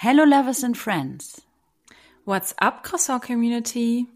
[0.00, 1.42] Hello lovers and friends.
[2.24, 4.06] What's up, Croissant Community?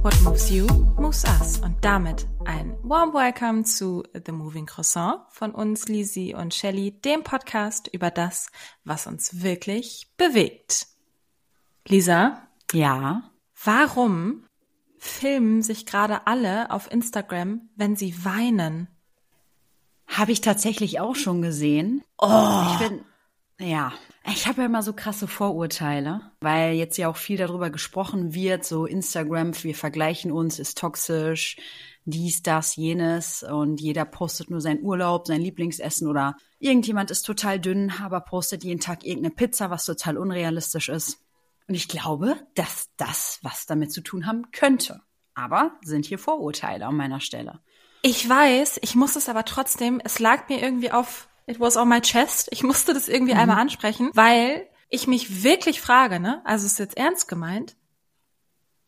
[0.00, 0.66] What moves you,
[0.96, 1.58] moves us.
[1.58, 7.22] Und damit ein warm welcome zu The Moving Croissant von uns, Lizzie und Shelly, dem
[7.24, 8.48] Podcast über das,
[8.84, 10.86] was uns wirklich bewegt.
[11.86, 12.48] Lisa?
[12.72, 13.30] Ja.
[13.62, 14.46] Warum
[15.06, 18.88] filmen sich gerade alle auf Instagram, wenn sie weinen?
[20.06, 22.02] Habe ich tatsächlich auch schon gesehen.
[22.18, 22.64] Oh.
[22.72, 23.04] Ich bin,
[23.58, 23.92] ja.
[24.26, 28.64] Ich habe ja immer so krasse Vorurteile, weil jetzt ja auch viel darüber gesprochen wird,
[28.64, 31.58] so Instagram, wir vergleichen uns, ist toxisch,
[32.06, 37.60] dies, das, jenes und jeder postet nur seinen Urlaub, sein Lieblingsessen oder irgendjemand ist total
[37.60, 41.18] dünn, aber postet jeden Tag irgendeine Pizza, was total unrealistisch ist.
[41.66, 45.00] Und ich glaube, dass das was damit zu tun haben könnte.
[45.34, 47.60] Aber sind hier Vorurteile an meiner Stelle.
[48.02, 51.88] Ich weiß, ich muss es aber trotzdem, es lag mir irgendwie auf, it was on
[51.88, 52.48] my chest.
[52.52, 53.40] Ich musste das irgendwie mhm.
[53.40, 57.76] einmal ansprechen, weil ich mich wirklich frage, ne, also ist jetzt ernst gemeint,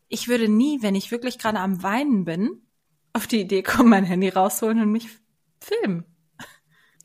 [0.08, 2.62] ich würde nie, wenn ich wirklich gerade am Weinen bin,
[3.12, 5.08] auf die Idee kommen, mein Handy rausholen und mich
[5.60, 6.04] filmen.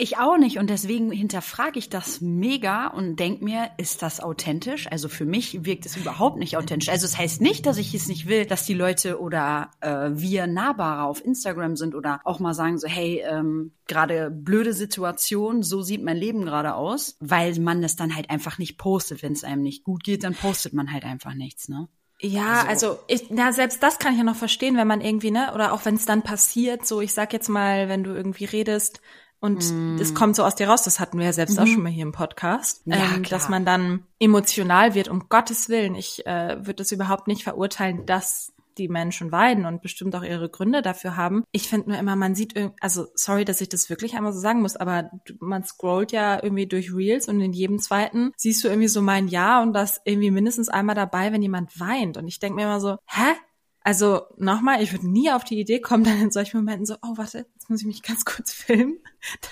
[0.02, 4.88] Ich auch nicht und deswegen hinterfrage ich das mega und denk mir, ist das authentisch?
[4.92, 6.90] Also für mich wirkt es überhaupt nicht authentisch.
[6.90, 10.10] Also es das heißt nicht, dass ich es nicht will, dass die Leute oder äh,
[10.14, 15.62] wir nahbarer auf Instagram sind oder auch mal sagen so, hey, ähm, gerade blöde Situation,
[15.62, 19.22] so sieht mein Leben gerade aus, weil man das dann halt einfach nicht postet.
[19.22, 21.90] Wenn es einem nicht gut geht, dann postet man halt einfach nichts, ne?
[22.20, 25.32] Ja, also, also ich, na, selbst das kann ich ja noch verstehen, wenn man irgendwie,
[25.32, 28.46] ne, oder auch wenn es dann passiert, so ich sag jetzt mal, wenn du irgendwie
[28.46, 29.02] redest,
[29.42, 29.98] und mm.
[29.98, 31.64] das kommt so aus dir raus, das hatten wir ja selbst mhm.
[31.64, 35.68] auch schon mal hier im Podcast, ja, ähm, dass man dann emotional wird, um Gottes
[35.68, 35.96] Willen.
[35.96, 40.50] Ich äh, würde das überhaupt nicht verurteilen, dass die Menschen weinen und bestimmt auch ihre
[40.50, 41.44] Gründe dafür haben.
[41.52, 44.62] Ich finde nur immer, man sieht, also sorry, dass ich das wirklich einmal so sagen
[44.62, 48.88] muss, aber man scrollt ja irgendwie durch Reels und in jedem zweiten siehst du irgendwie
[48.88, 52.18] so mein Ja und das irgendwie mindestens einmal dabei, wenn jemand weint.
[52.18, 53.34] Und ich denke mir immer so, hä?
[53.84, 57.18] Also nochmal, ich würde nie auf die Idee kommen, dann in solchen Momenten so, oh
[57.18, 59.00] warte, jetzt muss ich mich ganz kurz filmen,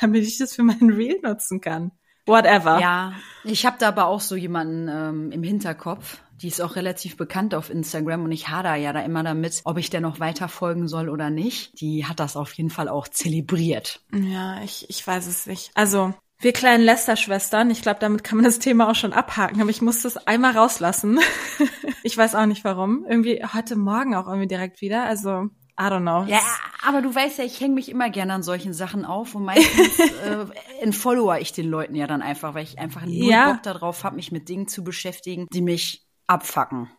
[0.01, 1.91] damit ich das für meinen Reel nutzen kann.
[2.25, 2.79] Whatever.
[2.79, 3.13] Ja,
[3.43, 6.19] ich habe da aber auch so jemanden ähm, im Hinterkopf.
[6.33, 9.77] Die ist auch relativ bekannt auf Instagram und ich hader ja da immer damit, ob
[9.77, 11.81] ich der noch weiter folgen soll oder nicht.
[11.81, 14.01] Die hat das auf jeden Fall auch zelebriert.
[14.13, 15.71] Ja, ich, ich weiß es nicht.
[15.73, 19.69] Also wir kleinen Lester-Schwestern, ich glaube, damit kann man das Thema auch schon abhaken, aber
[19.69, 21.19] ich muss das einmal rauslassen.
[22.03, 23.05] ich weiß auch nicht warum.
[23.07, 25.03] Irgendwie heute Morgen auch irgendwie direkt wieder.
[25.03, 25.49] Also,
[25.79, 26.23] I don't know.
[26.23, 26.41] Ja,
[26.85, 29.99] aber du weißt ja, ich hänge mich immer gerne an solchen Sachen auf und meistens
[29.99, 30.45] äh,
[30.81, 33.51] entfollower ich den Leuten ja dann einfach, weil ich einfach nur ja.
[33.51, 36.89] Bock darauf habe, mich mit Dingen zu beschäftigen, die mich abfacken.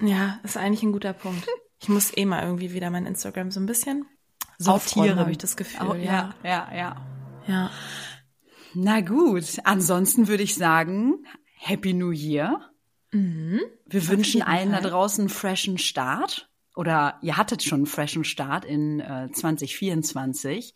[0.00, 1.46] Ja, ist eigentlich ein guter Punkt.
[1.80, 4.06] Ich muss eh mal irgendwie wieder mein Instagram so ein bisschen
[4.58, 5.88] sortieren, habe ich das Gefühl.
[5.88, 6.96] Oh, ja, ja, ja.
[7.46, 7.70] Ja.
[8.80, 12.70] Na gut, ansonsten würde ich sagen, Happy New Year.
[13.10, 13.60] Mhm.
[13.86, 14.82] Wir Auf wünschen allen Fall.
[14.82, 16.48] da draußen einen freshen Start.
[16.76, 20.74] Oder ihr hattet schon einen freshen Start in äh, 2024.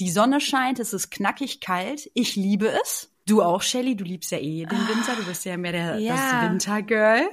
[0.00, 2.10] Die Sonne scheint, es ist knackig kalt.
[2.14, 3.12] Ich liebe es.
[3.26, 5.14] Du auch, Shelly, du liebst ja eh den Winter.
[5.14, 6.14] Du bist ja mehr der, ja.
[6.14, 7.28] das Wintergirl.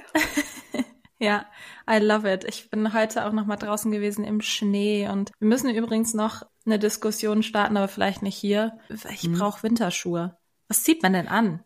[1.18, 1.46] ja,
[1.90, 2.44] I love it.
[2.44, 6.42] Ich bin heute auch noch mal draußen gewesen im Schnee und wir müssen übrigens noch
[6.70, 8.78] eine Diskussion starten, aber vielleicht nicht hier.
[8.88, 9.34] Ich hm.
[9.34, 10.36] brauche Winterschuhe.
[10.68, 11.64] Was zieht man denn an?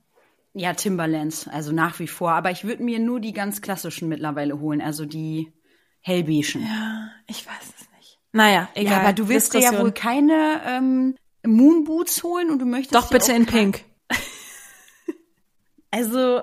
[0.55, 2.33] Ja, Timberlands, also nach wie vor.
[2.33, 5.53] Aber ich würde mir nur die ganz klassischen mittlerweile holen, also die
[6.01, 6.63] hellbeigen.
[6.63, 8.19] Ja, ich weiß es nicht.
[8.33, 8.93] Naja, egal.
[8.93, 13.11] Ja, aber du willst dir ja wohl keine ähm, Moonboots holen und du möchtest Doch
[13.11, 13.85] bitte in Pink.
[15.91, 16.43] also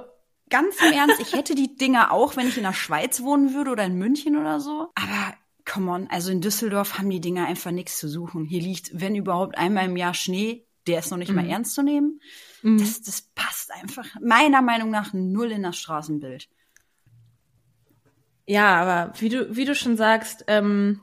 [0.50, 3.72] ganz im Ernst, ich hätte die Dinger auch, wenn ich in der Schweiz wohnen würde
[3.72, 4.90] oder in München oder so.
[4.96, 5.34] Aber
[5.72, 8.44] come on, also in Düsseldorf haben die Dinger einfach nichts zu suchen.
[8.44, 11.36] Hier liegt, wenn überhaupt, einmal im Jahr Schnee, der ist noch nicht mhm.
[11.38, 12.20] mal ernst zu nehmen.
[12.62, 12.78] Mhm.
[12.78, 16.50] Das, das passt einfach meiner Meinung nach null in das Straßenbild.
[18.46, 21.00] Ja, aber wie du, wie du schon sagst, ähm,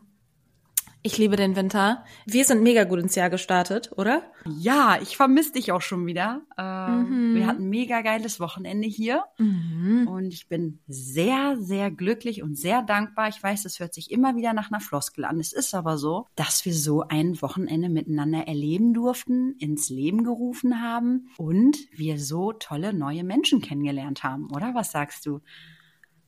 [1.02, 2.04] ich liebe den Winter.
[2.26, 4.22] Wir sind mega gut ins Jahr gestartet, oder?
[4.58, 6.42] Ja, ich vermisse dich auch schon wieder.
[6.56, 7.34] Äh, mhm.
[7.34, 9.24] Wir hatten ein mega geiles Wochenende hier.
[9.38, 10.08] Mhm.
[10.08, 13.28] Und ich bin sehr, sehr glücklich und sehr dankbar.
[13.28, 15.38] Ich weiß, es hört sich immer wieder nach einer Floskel an.
[15.38, 20.82] Es ist aber so, dass wir so ein Wochenende miteinander erleben durften, ins Leben gerufen
[20.82, 24.74] haben und wir so tolle neue Menschen kennengelernt haben, oder?
[24.74, 25.40] Was sagst du?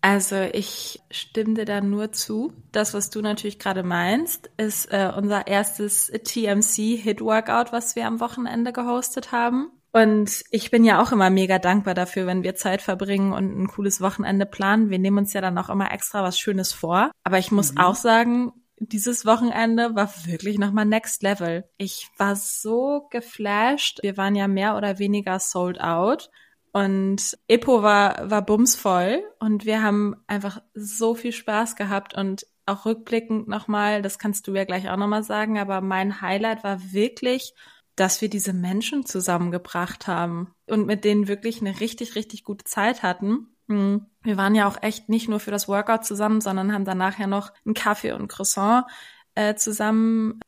[0.03, 2.53] Also ich stimme dir da nur zu.
[2.73, 8.07] Das, was du natürlich gerade meinst, ist äh, unser erstes TMC Hit Workout, was wir
[8.07, 9.71] am Wochenende gehostet haben.
[9.93, 13.67] Und ich bin ja auch immer mega dankbar dafür, wenn wir Zeit verbringen und ein
[13.67, 14.89] cooles Wochenende planen.
[14.89, 17.11] Wir nehmen uns ja dann auch immer extra was Schönes vor.
[17.25, 17.79] Aber ich muss mhm.
[17.79, 21.69] auch sagen, dieses Wochenende war wirklich nochmal next level.
[21.77, 23.99] Ich war so geflasht.
[24.03, 26.31] Wir waren ja mehr oder weniger sold out.
[26.73, 32.87] Und Epo war, war bumsvoll und wir haben einfach so viel Spaß gehabt und auch
[32.87, 37.55] rückblickend nochmal, das kannst du ja gleich auch nochmal sagen, aber mein Highlight war wirklich,
[37.97, 43.03] dass wir diese Menschen zusammengebracht haben und mit denen wirklich eine richtig, richtig gute Zeit
[43.03, 43.49] hatten.
[43.69, 44.07] Hm.
[44.23, 47.27] Wir waren ja auch echt nicht nur für das Workout zusammen, sondern haben danach ja
[47.27, 48.87] noch einen Kaffee und Croissant
[49.35, 50.41] äh, zusammen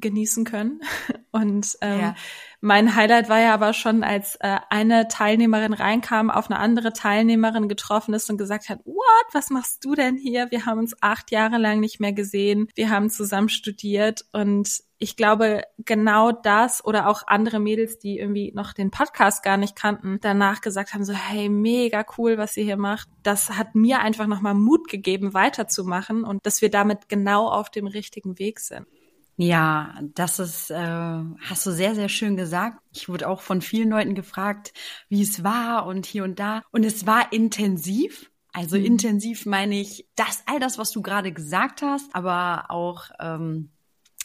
[0.00, 0.80] genießen können.
[1.30, 2.14] Und ähm, ja.
[2.60, 7.68] mein Highlight war ja aber schon, als äh, eine Teilnehmerin reinkam, auf eine andere Teilnehmerin
[7.68, 10.50] getroffen ist und gesagt hat, what, was machst du denn hier?
[10.50, 12.68] Wir haben uns acht Jahre lang nicht mehr gesehen.
[12.74, 18.52] Wir haben zusammen studiert und ich glaube, genau das oder auch andere Mädels, die irgendwie
[18.54, 22.64] noch den Podcast gar nicht kannten, danach gesagt haben so, hey, mega cool, was ihr
[22.64, 23.08] hier macht.
[23.22, 27.86] Das hat mir einfach nochmal Mut gegeben, weiterzumachen und dass wir damit genau auf dem
[27.86, 28.86] richtigen Weg sind.
[29.42, 32.78] Ja, das ist, äh, hast du sehr, sehr schön gesagt.
[32.92, 34.74] Ich wurde auch von vielen Leuten gefragt,
[35.08, 36.62] wie es war und hier und da.
[36.72, 38.30] Und es war intensiv.
[38.52, 38.84] Also mhm.
[38.84, 43.70] intensiv meine ich, das, all das, was du gerade gesagt hast, aber auch ähm,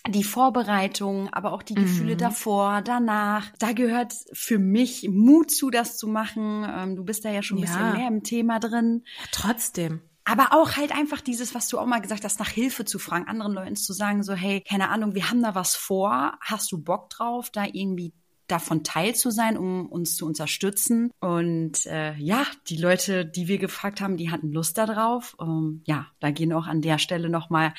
[0.05, 2.19] die Vorbereitung, aber auch die Gefühle mhm.
[2.19, 3.53] davor, danach.
[3.57, 6.67] Da gehört für mich Mut zu, das zu machen.
[6.69, 7.67] Ähm, du bist da ja schon ein ja.
[7.67, 9.03] bisschen mehr im Thema drin.
[9.17, 10.01] Ja, trotzdem.
[10.25, 13.27] Aber auch halt einfach dieses, was du auch mal gesagt hast, nach Hilfe zu fragen,
[13.27, 16.79] anderen Leuten zu sagen, so, hey, keine Ahnung, wir haben da was vor, hast du
[16.79, 18.11] Bock drauf, da irgendwie
[18.47, 21.11] davon teil zu sein, um uns zu unterstützen.
[21.19, 25.35] Und äh, ja, die Leute, die wir gefragt haben, die hatten Lust darauf.
[25.39, 27.73] Ähm, ja, da gehen auch an der Stelle nochmal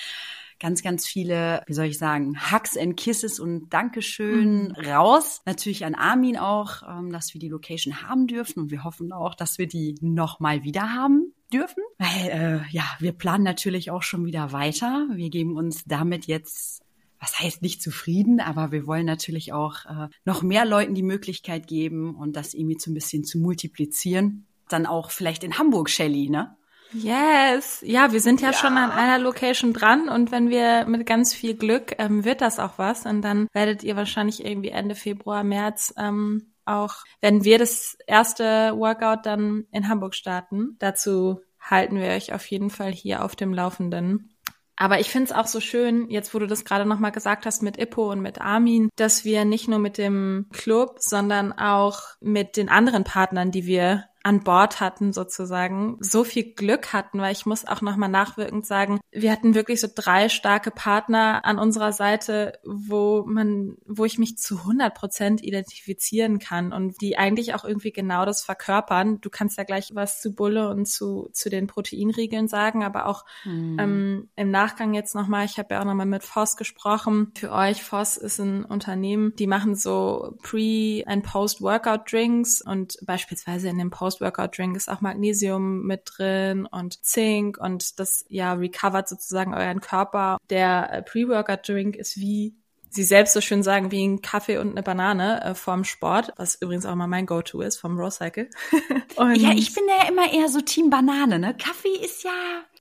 [0.59, 4.87] ganz, ganz viele, wie soll ich sagen, Hugs and Kisses und Dankeschön mhm.
[4.87, 5.43] raus.
[5.47, 9.35] Natürlich an Armin auch, ähm, dass wir die Location haben dürfen und wir hoffen auch,
[9.35, 11.83] dass wir die nochmal wieder haben dürfen.
[11.99, 15.07] Weil, äh, ja, wir planen natürlich auch schon wieder weiter.
[15.13, 16.83] Wir geben uns damit jetzt
[17.19, 21.67] was heißt nicht zufrieden, aber wir wollen natürlich auch äh, noch mehr Leuten die Möglichkeit
[21.67, 24.47] geben und das irgendwie so ein bisschen zu multiplizieren.
[24.69, 26.57] Dann auch vielleicht in Hamburg, Shelly, ne?
[26.93, 31.07] Yes, ja, wir sind ja, ja, schon an einer Location dran und wenn wir mit
[31.07, 34.95] ganz viel Glück ähm, wird das auch was und dann werdet ihr wahrscheinlich irgendwie Ende
[34.95, 40.77] Februar, März ähm, auch, wenn wir das erste Workout dann in Hamburg starten.
[40.79, 44.37] Dazu halten wir euch auf jeden Fall hier auf dem Laufenden.
[44.77, 47.63] Aber ich finde es auch so schön, jetzt wo du das gerade nochmal gesagt hast
[47.63, 52.59] mit Ippo und mit Armin, dass wir nicht nur mit dem Club, sondern auch mit
[52.59, 57.47] den anderen Partnern, die wir an Bord hatten sozusagen, so viel Glück hatten, weil ich
[57.47, 62.59] muss auch nochmal nachwirkend sagen, wir hatten wirklich so drei starke Partner an unserer Seite,
[62.65, 67.93] wo man, wo ich mich zu 100 Prozent identifizieren kann und die eigentlich auch irgendwie
[67.93, 69.21] genau das verkörpern.
[69.21, 73.25] Du kannst ja gleich was zu Bulle und zu, zu den Proteinriegeln sagen, aber auch
[73.45, 73.77] mhm.
[73.79, 77.31] ähm, im Nachgang jetzt nochmal, ich habe ja auch nochmal mit Voss gesprochen.
[77.37, 83.79] Für euch, Voss ist ein Unternehmen, die machen so Pre- and Post-Workout-Drinks und beispielsweise in
[83.79, 89.55] dem Post Post-Workout-Drink ist auch Magnesium mit drin und Zink und das ja recovert sozusagen
[89.55, 90.39] euren Körper.
[90.51, 92.55] Der äh, Pre-Workout-Drink ist wie
[92.89, 96.55] sie selbst so schön sagen, wie ein Kaffee und eine Banane äh, vorm Sport, was
[96.55, 98.49] übrigens auch mal mein Go-To ist vom Raw Cycle.
[99.19, 101.55] ja, ich bin ja immer eher so Team Banane, ne?
[101.57, 102.31] Kaffee ist ja,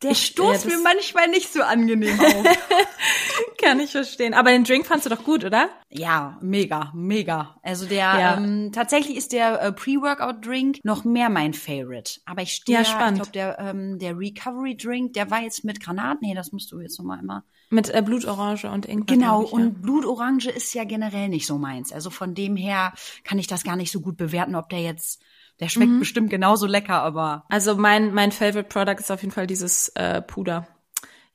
[0.03, 2.45] der ich, stoßt ja, mir manchmal nicht so angenehm auf.
[3.61, 4.33] Kann ich verstehen.
[4.33, 5.69] Aber den Drink fandst du doch gut, oder?
[5.89, 7.55] Ja, mega, mega.
[7.63, 8.37] Also der, ja.
[8.37, 12.19] ähm, tatsächlich ist der äh, Pre-Workout-Drink noch mehr mein Favorite.
[12.25, 13.25] Aber ich stehe, ja, spannend.
[13.25, 16.21] ich glaube, der, ähm, der Recovery-Drink, der war jetzt mit Granat.
[16.21, 19.15] Nee, das musst du jetzt nochmal immer mit äh, Blutorange und Ingwer.
[19.15, 19.55] Genau, ich, ja.
[19.55, 21.91] und Blutorange ist ja generell nicht so meins.
[21.91, 25.21] Also von dem her kann ich das gar nicht so gut bewerten, ob der jetzt
[25.59, 25.99] der schmeckt mhm.
[25.99, 27.45] bestimmt genauso lecker, aber.
[27.49, 30.67] Also mein, mein Favorite Product ist auf jeden Fall dieses äh, Puder.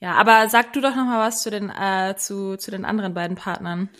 [0.00, 3.14] Ja, aber sag du doch noch mal was zu den, äh, zu, zu den anderen
[3.14, 3.90] beiden Partnern.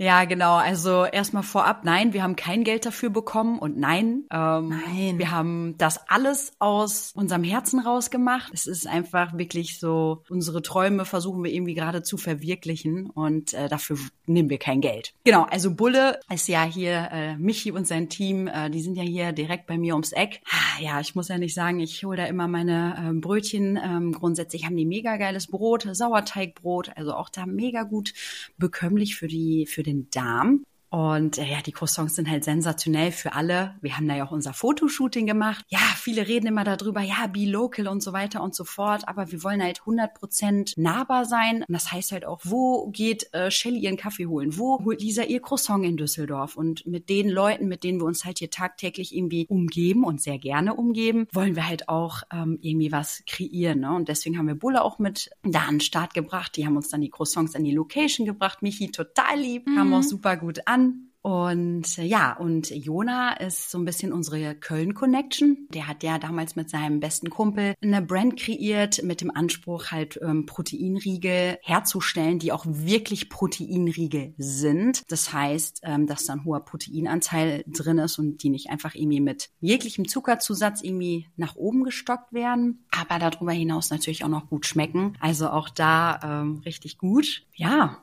[0.00, 0.54] Ja, genau.
[0.54, 5.30] Also erstmal vorab, nein, wir haben kein Geld dafür bekommen und nein, ähm, nein, wir
[5.30, 8.50] haben das alles aus unserem Herzen rausgemacht.
[8.54, 13.68] Es ist einfach wirklich so, unsere Träume versuchen wir irgendwie gerade zu verwirklichen und äh,
[13.68, 15.12] dafür nehmen wir kein Geld.
[15.24, 19.02] Genau, also Bulle ist ja hier, äh, Michi und sein Team, äh, die sind ja
[19.02, 20.40] hier direkt bei mir ums Eck.
[20.50, 23.76] Ah, ja, ich muss ja nicht sagen, ich hole da immer meine ähm, Brötchen.
[23.76, 28.14] Ähm, grundsätzlich haben die mega geiles Brot, Sauerteigbrot, also auch da mega gut
[28.56, 30.64] bekömmlich für die für den den Darm.
[30.90, 33.76] Und äh, ja, die Croissants sind halt sensationell für alle.
[33.80, 35.64] Wir haben da ja auch unser Fotoshooting gemacht.
[35.68, 39.06] Ja, viele reden immer darüber, ja, be local und so weiter und so fort.
[39.06, 41.64] Aber wir wollen halt 100% nahbar sein.
[41.66, 44.58] Und das heißt halt auch, wo geht äh, Shelly ihren Kaffee holen?
[44.58, 46.56] Wo holt Lisa ihr Croissant in Düsseldorf?
[46.56, 50.38] Und mit den Leuten, mit denen wir uns halt hier tagtäglich irgendwie umgeben und sehr
[50.38, 53.80] gerne umgeben, wollen wir halt auch ähm, irgendwie was kreieren.
[53.80, 53.94] Ne?
[53.94, 56.56] Und deswegen haben wir Bulle auch mit da an den Start gebracht.
[56.56, 58.62] Die haben uns dann die Croissants an die Location gebracht.
[58.62, 59.76] Michi total lieb, mhm.
[59.76, 60.79] kam auch super gut an.
[61.22, 65.68] Und äh, ja, und Jona ist so ein bisschen unsere Köln-Connection.
[65.70, 70.18] Der hat ja damals mit seinem besten Kumpel eine Brand kreiert mit dem Anspruch, halt
[70.22, 75.02] ähm, Proteinriegel herzustellen, die auch wirklich Proteinriegel sind.
[75.10, 79.20] Das heißt, ähm, dass da ein hoher Proteinanteil drin ist und die nicht einfach irgendwie
[79.20, 84.64] mit jeglichem Zuckerzusatz irgendwie nach oben gestockt werden, aber darüber hinaus natürlich auch noch gut
[84.64, 85.14] schmecken.
[85.20, 87.42] Also auch da ähm, richtig gut.
[87.54, 87.98] Ja,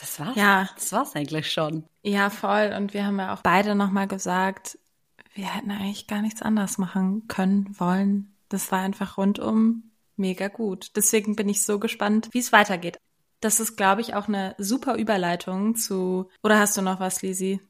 [0.00, 0.36] das war's.
[0.36, 0.68] Ja.
[0.74, 1.84] Das war's eigentlich schon.
[2.02, 2.72] Ja, voll.
[2.76, 4.78] Und wir haben ja auch beide nochmal gesagt,
[5.34, 8.34] wir hätten eigentlich gar nichts anderes machen können, wollen.
[8.48, 10.96] Das war einfach rundum mega gut.
[10.96, 12.98] Deswegen bin ich so gespannt, wie es weitergeht.
[13.40, 16.28] Das ist, glaube ich, auch eine super Überleitung zu.
[16.42, 17.60] Oder hast du noch was, Lisi?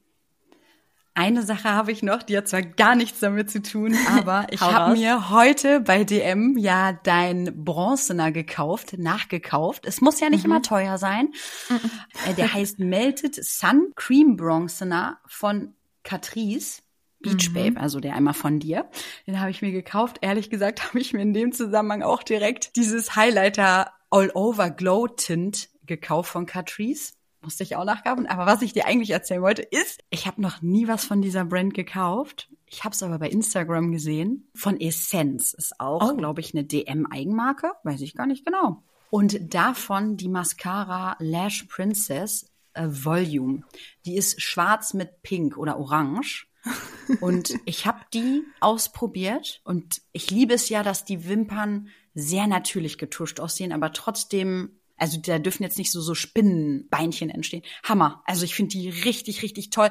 [1.19, 4.61] Eine Sache habe ich noch, die hat zwar gar nichts damit zu tun, aber ich
[4.61, 9.85] habe mir heute bei DM ja dein Bronzener gekauft, nachgekauft.
[9.85, 10.51] Es muss ja nicht mhm.
[10.51, 11.33] immer teuer sein.
[11.67, 12.35] Mhm.
[12.37, 15.73] Der heißt Melted Sun Cream Bronzener von
[16.03, 16.83] Catrice.
[17.19, 17.53] Beach mhm.
[17.53, 18.89] Babe, also der einmal von dir.
[19.27, 20.19] Den habe ich mir gekauft.
[20.21, 25.09] Ehrlich gesagt habe ich mir in dem Zusammenhang auch direkt dieses Highlighter All Over Glow
[25.09, 28.27] Tint gekauft von Catrice musste ich auch nachkaufen.
[28.27, 31.45] Aber was ich dir eigentlich erzählen wollte, ist, ich habe noch nie was von dieser
[31.45, 32.49] Brand gekauft.
[32.65, 34.49] Ich habe es aber bei Instagram gesehen.
[34.53, 36.15] Von Essence ist auch, oh.
[36.15, 37.71] glaube ich, eine DM-Eigenmarke.
[37.83, 38.83] Weiß ich gar nicht genau.
[39.09, 43.63] Und davon die Mascara Lash Princess äh, Volume.
[44.05, 46.47] Die ist schwarz mit Pink oder Orange.
[47.21, 52.97] und ich habe die ausprobiert und ich liebe es ja, dass die Wimpern sehr natürlich
[52.97, 57.63] getuscht aussehen, aber trotzdem also da dürfen jetzt nicht so, so Spinnenbeinchen entstehen.
[57.83, 58.21] Hammer.
[58.25, 59.89] Also ich finde die richtig, richtig toll.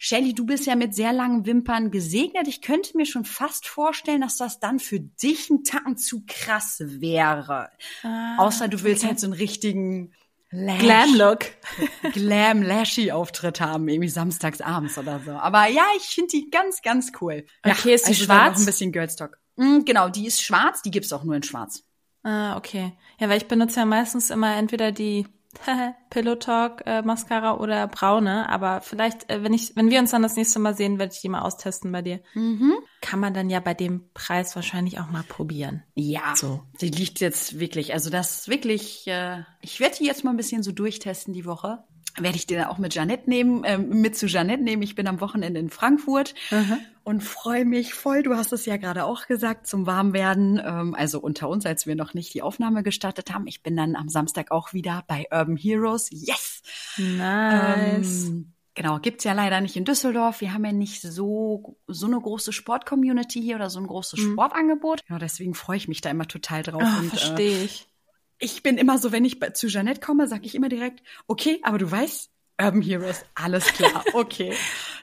[0.00, 2.46] Shelly, du bist ja mit sehr langen Wimpern gesegnet.
[2.46, 6.76] Ich könnte mir schon fast vorstellen, dass das dann für dich ein Tacken zu krass
[6.78, 7.70] wäre.
[8.04, 9.08] Ah, Außer du willst okay.
[9.08, 10.12] halt so einen richtigen
[10.50, 11.46] Glam-Look.
[12.12, 15.32] Glam-Lashy-Auftritt haben, irgendwie samstags abends oder so.
[15.32, 17.44] Aber ja, ich finde die ganz, ganz cool.
[17.64, 18.52] Okay, ja, ist die also schwarz?
[18.54, 19.38] Noch ein bisschen Girlstock.
[19.56, 21.82] Mm, genau, die ist schwarz, die gibt's auch nur in schwarz.
[22.28, 22.92] Ah, okay.
[23.18, 25.26] Ja, weil ich benutze ja meistens immer entweder die
[26.10, 30.22] Pillow Talk äh, Mascara oder braune, aber vielleicht, äh, wenn ich, wenn wir uns dann
[30.22, 32.20] das nächste Mal sehen, werde ich die mal austesten bei dir.
[32.34, 32.74] Mhm.
[33.00, 35.84] Kann man dann ja bei dem Preis wahrscheinlich auch mal probieren.
[35.94, 36.64] Ja, so.
[36.82, 40.36] Die liegt jetzt wirklich, also das ist wirklich, äh, ich werde die jetzt mal ein
[40.36, 41.82] bisschen so durchtesten die Woche
[42.22, 44.82] werde ich dir auch mit Janette nehmen, äh, mit zu Janette nehmen.
[44.82, 46.78] Ich bin am Wochenende in Frankfurt mhm.
[47.04, 48.22] und freue mich voll.
[48.22, 50.60] Du hast es ja gerade auch gesagt, zum Warmwerden.
[50.64, 53.46] Ähm, also unter uns, als wir noch nicht die Aufnahme gestartet haben.
[53.46, 56.08] Ich bin dann am Samstag auch wieder bei Urban Heroes.
[56.10, 56.62] Yes!
[56.96, 58.28] Nice.
[58.28, 60.40] Ähm, Genau, gibt's ja leider nicht in Düsseldorf.
[60.40, 64.32] Wir haben ja nicht so so eine große Sport-Community hier oder so ein großes mhm.
[64.34, 65.00] Sportangebot.
[65.08, 66.84] Ja, deswegen freue ich mich da immer total drauf.
[66.84, 67.88] Oh, Verstehe ich
[68.38, 71.78] ich bin immer so, wenn ich zu Jeanette komme, sage ich immer direkt, okay, aber
[71.78, 72.30] du weißt,
[72.60, 74.52] Urban Heroes, alles klar, okay.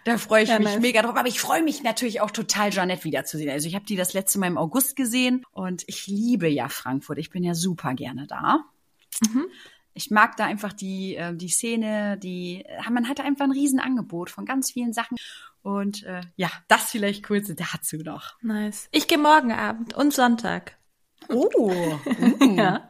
[0.03, 0.81] Da freue ich ja, mich nice.
[0.81, 1.15] mega drauf.
[1.15, 3.49] Aber ich freue mich natürlich auch total, Jeanette wiederzusehen.
[3.49, 7.17] Also ich habe die das letzte Mal im August gesehen und ich liebe ja Frankfurt.
[7.17, 8.65] Ich bin ja super gerne da.
[9.27, 9.45] Mhm.
[9.93, 14.29] Ich mag da einfach die, äh, die Szene, die, äh, man hat einfach ein Riesenangebot
[14.29, 15.17] von ganz vielen Sachen.
[15.63, 18.35] Und äh, ja, das vielleicht kurz dazu noch.
[18.41, 18.89] Nice.
[18.91, 20.77] Ich gehe morgen Abend und Sonntag.
[21.29, 21.99] Oh.
[22.39, 22.57] Mm.
[22.57, 22.89] ja.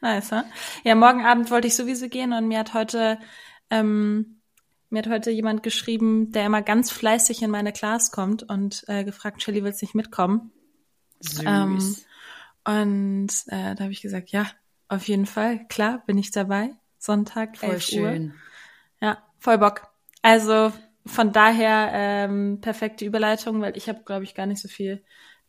[0.00, 0.42] Nice, huh?
[0.84, 3.18] Ja, morgen Abend wollte ich sowieso gehen und mir hat heute,
[3.70, 4.40] ähm,
[4.90, 9.04] mir hat heute jemand geschrieben, der immer ganz fleißig in meine Class kommt und äh,
[9.04, 10.52] gefragt, Shelly, willst du nicht mitkommen?
[11.20, 11.44] Süß.
[11.46, 11.78] Ähm,
[12.64, 14.46] und äh, da habe ich gesagt, ja,
[14.88, 16.70] auf jeden Fall, klar, bin ich dabei.
[16.98, 18.24] Sonntag, voll 11 schön.
[18.26, 18.34] Uhr.
[19.00, 19.88] Ja, voll Bock.
[20.20, 20.72] Also
[21.04, 25.02] von daher ähm, perfekte Überleitung, weil ich habe, glaube ich, gar nicht so viel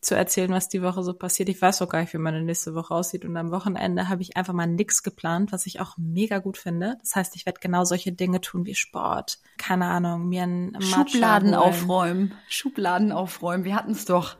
[0.04, 1.50] zu erzählen, was die Woche so passiert.
[1.50, 3.26] Ich weiß auch gar nicht, wie meine nächste Woche aussieht.
[3.26, 6.98] Und am Wochenende habe ich einfach mal nix geplant, was ich auch mega gut finde.
[7.02, 9.40] Das heißt, ich werde genau solche Dinge tun wie Sport.
[9.58, 12.34] Keine Ahnung, mir ein Schubladen aufräumen.
[12.48, 13.64] Schubladen aufräumen.
[13.64, 14.36] Wir hatten es doch.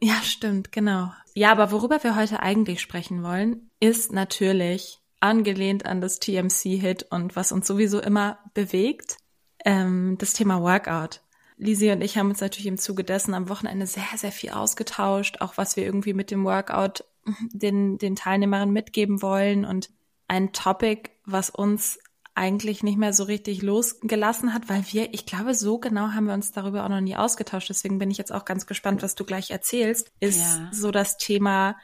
[0.00, 1.12] Ja, stimmt, genau.
[1.34, 7.36] Ja, aber worüber wir heute eigentlich sprechen wollen, ist natürlich angelehnt an das TMC-Hit und
[7.36, 9.18] was uns sowieso immer bewegt,
[9.64, 11.20] ähm, das Thema Workout.
[11.56, 15.40] Lisi und ich haben uns natürlich im Zuge dessen am Wochenende sehr, sehr viel ausgetauscht,
[15.40, 17.04] auch was wir irgendwie mit dem Workout
[17.52, 19.90] den, den Teilnehmern mitgeben wollen und
[20.28, 21.98] ein Topic, was uns
[22.34, 26.34] eigentlich nicht mehr so richtig losgelassen hat, weil wir, ich glaube, so genau haben wir
[26.34, 27.70] uns darüber auch noch nie ausgetauscht.
[27.70, 30.12] Deswegen bin ich jetzt auch ganz gespannt, was du gleich erzählst.
[30.20, 30.68] Ist ja.
[30.70, 31.76] so das Thema,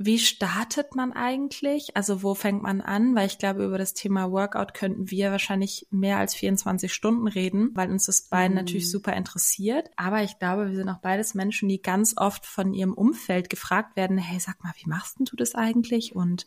[0.00, 1.96] wie startet man eigentlich?
[1.96, 3.16] Also wo fängt man an?
[3.16, 7.70] Weil ich glaube, über das Thema Workout könnten wir wahrscheinlich mehr als 24 Stunden reden,
[7.74, 8.62] weil uns das beiden mhm.
[8.62, 9.90] natürlich super interessiert.
[9.96, 13.96] Aber ich glaube, wir sind auch beides Menschen, die ganz oft von ihrem Umfeld gefragt
[13.96, 16.14] werden, hey, sag mal, wie machst denn du das eigentlich?
[16.14, 16.46] Und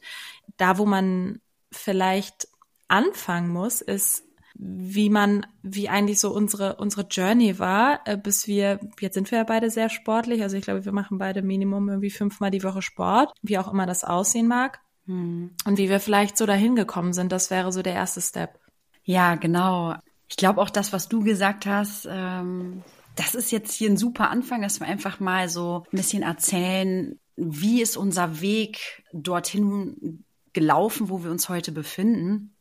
[0.56, 1.42] da, wo man
[1.74, 2.48] vielleicht
[2.88, 4.24] anfangen muss, ist,
[4.56, 9.40] wie man, wie eigentlich so unsere, unsere Journey war, äh, bis wir, jetzt sind wir
[9.40, 12.82] ja beide sehr sportlich, also ich glaube, wir machen beide Minimum irgendwie fünfmal die Woche
[12.82, 14.80] Sport, wie auch immer das aussehen mag.
[15.06, 15.52] Hm.
[15.66, 18.60] Und wie wir vielleicht so dahin gekommen sind, das wäre so der erste Step.
[19.04, 19.96] Ja, genau.
[20.30, 22.84] Ich glaube auch das, was du gesagt hast, ähm,
[23.16, 27.20] das ist jetzt hier ein super Anfang, dass wir einfach mal so ein bisschen erzählen,
[27.36, 32.54] wie ist unser Weg dorthin gelaufen, wo wir uns heute befinden.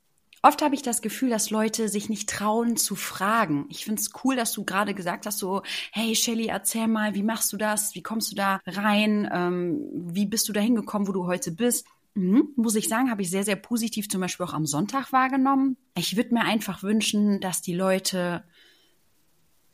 [0.42, 3.66] Oft habe ich das Gefühl, dass Leute sich nicht trauen zu fragen.
[3.68, 7.23] Ich finde es cool, dass du gerade gesagt hast, so, hey Shelly, erzähl mal, wie
[7.23, 7.94] machst du das?
[7.94, 9.28] Wie kommst du da rein?
[9.30, 11.87] Ähm, wie bist du da hingekommen, wo du heute bist?
[12.14, 15.76] Mhm, muss ich sagen, habe ich sehr, sehr positiv zum Beispiel auch am Sonntag wahrgenommen.
[15.94, 18.42] Ich würde mir einfach wünschen, dass die Leute,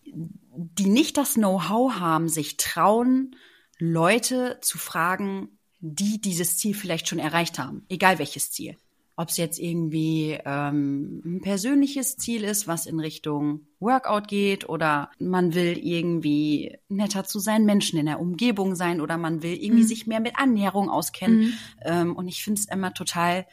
[0.04, 3.36] die nicht das Know-how haben, sich trauen,
[3.78, 8.76] Leute zu fragen, die dieses Ziel vielleicht schon erreicht haben, egal welches Ziel.
[9.16, 15.10] Ob es jetzt irgendwie ähm, ein persönliches Ziel ist, was in Richtung Workout geht, oder
[15.18, 19.84] man will irgendwie netter zu seinen Menschen in der Umgebung sein, oder man will irgendwie
[19.84, 19.88] mhm.
[19.88, 21.38] sich mehr mit Annäherung auskennen.
[21.38, 21.52] Mhm.
[21.84, 23.46] Ähm, und ich finde es immer total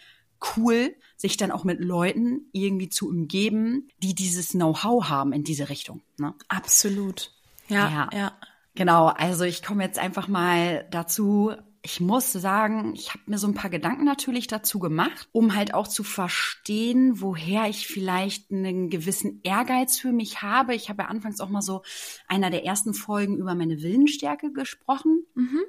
[0.58, 5.70] cool, sich dann auch mit Leuten irgendwie zu umgeben, die dieses Know-how haben in diese
[5.70, 6.02] Richtung.
[6.18, 6.34] Ne?
[6.50, 7.32] Absolut.
[7.70, 8.10] Ja, ja.
[8.14, 8.32] ja.
[8.76, 11.54] Genau, also ich komme jetzt einfach mal dazu,
[11.86, 15.74] ich muss sagen, ich habe mir so ein paar Gedanken natürlich dazu gemacht, um halt
[15.74, 20.76] auch zu verstehen, woher ich vielleicht einen gewissen Ehrgeiz für mich habe.
[20.76, 21.84] Ich habe ja anfangs auch mal so
[22.30, 25.26] einer der ersten Folgen über meine Willensstärke gesprochen.
[25.36, 25.64] Mhm.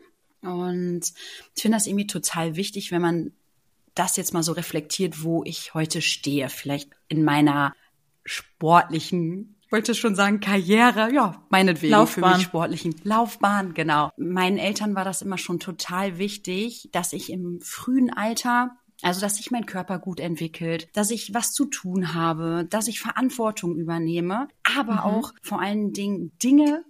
[0.48, 1.12] Und
[1.56, 3.32] ich finde das irgendwie total wichtig, wenn man
[3.96, 6.48] das jetzt mal so reflektiert, wo ich heute stehe.
[6.48, 7.74] Vielleicht in meiner
[8.24, 12.30] sportlichen wollte schon sagen Karriere, ja, meinetwegen Laufbahn.
[12.30, 14.12] für mich sportlichen Laufbahn, genau.
[14.16, 19.36] Meinen Eltern war das immer schon total wichtig, dass ich im frühen Alter also, dass
[19.36, 24.48] sich mein Körper gut entwickelt, dass ich was zu tun habe, dass ich Verantwortung übernehme,
[24.62, 24.98] aber mhm.
[25.00, 26.84] auch vor allen Dingen Dinge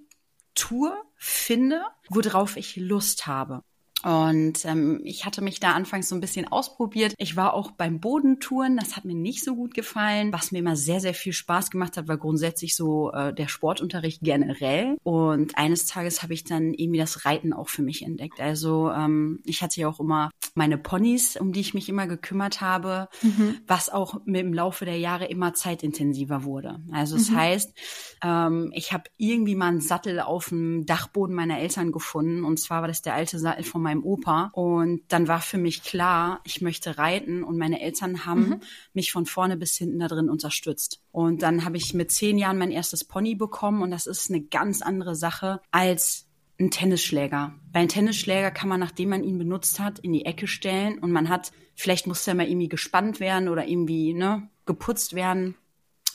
[0.54, 3.62] tue, finde, worauf ich Lust habe.
[4.04, 7.14] Und ähm, ich hatte mich da anfangs so ein bisschen ausprobiert.
[7.18, 10.32] Ich war auch beim Bodentouren, das hat mir nicht so gut gefallen.
[10.32, 14.20] Was mir immer sehr, sehr viel Spaß gemacht hat, war grundsätzlich so äh, der Sportunterricht
[14.22, 14.96] generell.
[15.02, 18.40] Und eines Tages habe ich dann irgendwie das Reiten auch für mich entdeckt.
[18.40, 22.60] Also ähm, ich hatte ja auch immer meine Ponys, um die ich mich immer gekümmert
[22.60, 23.56] habe, mhm.
[23.66, 26.80] was auch mit im Laufe der Jahre immer zeitintensiver wurde.
[26.92, 27.36] Also das mhm.
[27.36, 27.74] heißt,
[28.22, 32.44] ähm, ich habe irgendwie mal einen Sattel auf dem Dachboden meiner Eltern gefunden.
[32.44, 34.50] Und zwar war das der alte Sattel von meinem meinem Opa.
[34.52, 38.60] Und dann war für mich klar, ich möchte reiten und meine Eltern haben mhm.
[38.92, 41.00] mich von vorne bis hinten da drin unterstützt.
[41.12, 44.42] Und dann habe ich mit zehn Jahren mein erstes Pony bekommen und das ist eine
[44.42, 46.28] ganz andere Sache als
[46.58, 47.54] ein Tennisschläger.
[47.72, 51.10] Weil ein Tennisschläger kann man, nachdem man ihn benutzt hat, in die Ecke stellen und
[51.10, 55.56] man hat, vielleicht muss der mal irgendwie gespannt werden oder irgendwie, ne, geputzt werden.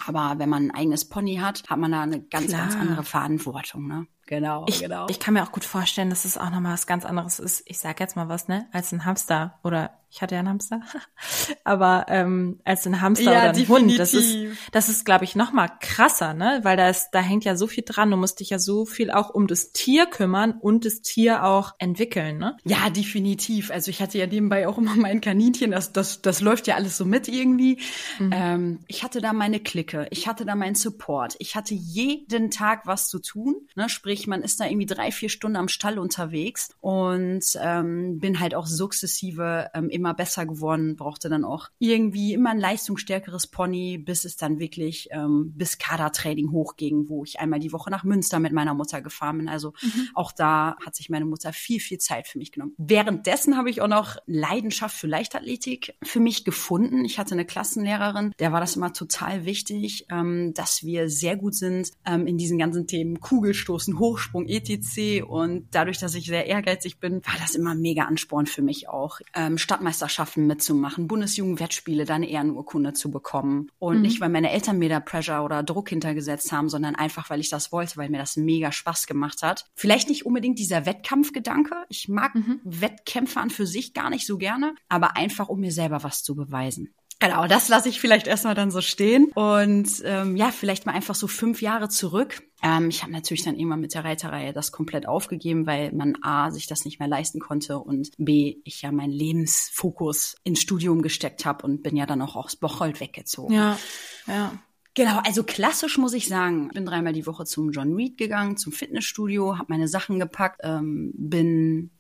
[0.06, 2.62] Aber wenn man ein eigenes Pony hat, hat man da eine ganz, Klar.
[2.62, 4.08] ganz andere Verantwortung, ne?
[4.30, 5.08] Genau, ich, genau.
[5.10, 7.64] Ich kann mir auch gut vorstellen, dass es auch nochmal was ganz anderes ist.
[7.66, 8.68] Ich sag jetzt mal was, ne?
[8.72, 10.82] Als ein Hamster oder ich hatte ja einen Hamster,
[11.64, 13.90] aber ähm, als ein Hamster ja, oder ein definitiv.
[13.92, 14.38] Hund, das ist,
[14.72, 16.62] das ist, glaube ich, noch mal krasser, ne?
[16.64, 18.10] Weil da ist, da hängt ja so viel dran.
[18.10, 21.76] Du musst dich ja so viel auch um das Tier kümmern und das Tier auch
[21.78, 22.58] entwickeln, ne?
[22.64, 23.70] Ja, definitiv.
[23.70, 26.98] Also ich hatte ja nebenbei auch immer mein Kaninchen, das, das, das läuft ja alles
[26.98, 27.80] so mit irgendwie.
[28.18, 28.32] Mhm.
[28.34, 32.88] Ähm, ich hatte da meine Clique, ich hatte da meinen Support, ich hatte jeden Tag
[32.88, 33.90] was zu tun, ne?
[33.90, 38.56] Sprich, man ist da irgendwie drei, vier Stunden am Stall unterwegs und ähm, bin halt
[38.56, 44.26] auch sukzessive ähm, immer besser geworden, brauchte dann auch irgendwie immer ein leistungsstärkeres Pony, bis
[44.26, 48.54] es dann wirklich ähm, bis Kadertraining hochging, wo ich einmal die Woche nach Münster mit
[48.54, 49.50] meiner Mutter gefahren bin.
[49.50, 50.10] Also mhm.
[50.14, 52.74] auch da hat sich meine Mutter viel, viel Zeit für mich genommen.
[52.78, 57.06] Währenddessen habe ich auch noch Leidenschaft für Leichtathletik für mich gefunden.
[57.06, 61.56] Ich hatte eine Klassenlehrerin, der war das immer total wichtig, ähm, dass wir sehr gut
[61.56, 65.24] sind ähm, in diesen ganzen Themen Kugelstoßen, Hochsprung, etc.
[65.28, 69.20] Und dadurch, dass ich sehr ehrgeizig bin, war das immer mega Ansporn für mich auch.
[69.36, 73.72] Ähm, Stadtmeister Weltmeisterschaften mitzumachen, Bundesjugendwettspiele, da eine Ehrenurkunde zu bekommen.
[73.80, 74.02] Und mhm.
[74.04, 77.50] nicht, weil meine Eltern mir da Pressure oder Druck hintergesetzt haben, sondern einfach, weil ich
[77.50, 79.66] das wollte, weil mir das mega Spaß gemacht hat.
[79.76, 81.76] Vielleicht nicht unbedingt dieser Wettkampfgedanke.
[81.90, 82.60] Ich mag mhm.
[82.64, 86.36] Wettkämpfe an für sich gar nicht so gerne, aber einfach, um mir selber was zu
[86.36, 86.94] beweisen.
[87.20, 89.30] Genau, das lasse ich vielleicht erstmal dann so stehen.
[89.36, 92.42] Und ähm, ja, vielleicht mal einfach so fünf Jahre zurück.
[92.64, 96.50] Ähm, ich habe natürlich dann irgendwann mit der Reiterreihe das komplett aufgegeben, weil man A,
[96.50, 101.46] sich das nicht mehr leisten konnte und B, ich ja meinen Lebensfokus ins Studium gesteckt
[101.46, 103.54] habe und bin ja dann auch aus Bocholt weggezogen.
[103.54, 103.78] Ja,
[104.26, 104.54] ja.
[104.94, 108.72] Genau, also klassisch muss ich sagen, bin dreimal die Woche zum John Reed gegangen, zum
[108.72, 111.92] Fitnessstudio, habe meine Sachen gepackt, ähm, bin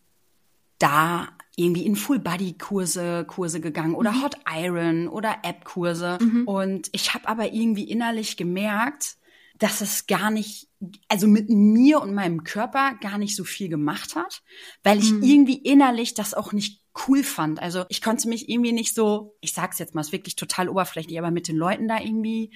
[0.79, 4.23] da irgendwie in Full-Body-Kurse Kurse gegangen oder mhm.
[4.23, 6.17] Hot Iron oder App-Kurse.
[6.21, 6.47] Mhm.
[6.47, 9.17] Und ich habe aber irgendwie innerlich gemerkt,
[9.57, 10.69] dass es gar nicht,
[11.09, 14.41] also mit mir und meinem Körper gar nicht so viel gemacht hat,
[14.83, 15.21] weil ich mhm.
[15.21, 17.61] irgendwie innerlich das auch nicht cool fand.
[17.61, 21.19] Also ich konnte mich irgendwie nicht so, ich sag's jetzt mal, ist wirklich total oberflächlich,
[21.19, 22.51] aber mit den Leuten da irgendwie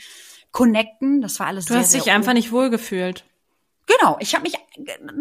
[0.51, 1.21] connecten.
[1.21, 3.25] Das war alles du sehr, hast dich einfach nicht wohlgefühlt.
[3.99, 4.55] Genau, ich habe mich,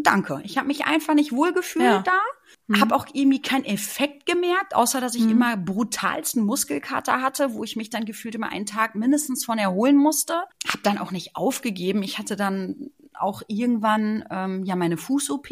[0.02, 2.02] danke, ich habe mich einfach nicht wohlgefühlt ja.
[2.02, 2.20] da.
[2.68, 2.80] Mhm.
[2.80, 5.32] Habe auch irgendwie keinen Effekt gemerkt, außer dass ich mhm.
[5.32, 9.96] immer brutalsten Muskelkater hatte, wo ich mich dann gefühlt immer einen Tag mindestens von erholen
[9.96, 10.34] musste.
[10.66, 12.02] Habe dann auch nicht aufgegeben.
[12.02, 15.48] Ich hatte dann auch irgendwann ähm, ja meine Fuß-OP.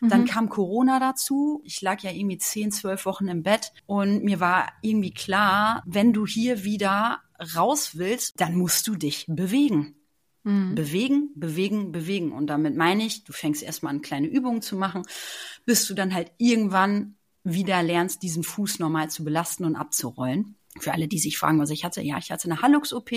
[0.00, 0.26] Dann mhm.
[0.26, 1.60] kam Corona dazu.
[1.64, 6.12] Ich lag ja irgendwie zehn, zwölf Wochen im Bett und mir war irgendwie klar, wenn
[6.12, 7.20] du hier wieder
[7.56, 9.97] raus willst, dann musst du dich bewegen.
[10.48, 10.74] Mhm.
[10.74, 12.32] Bewegen, bewegen, bewegen.
[12.32, 15.02] Und damit meine ich, du fängst erstmal an, kleine Übungen zu machen,
[15.66, 20.56] bis du dann halt irgendwann wieder lernst, diesen Fuß normal zu belasten und abzurollen.
[20.80, 23.10] Für alle, die sich fragen, was ich hatte, ja, ich hatte eine Hallux-OP.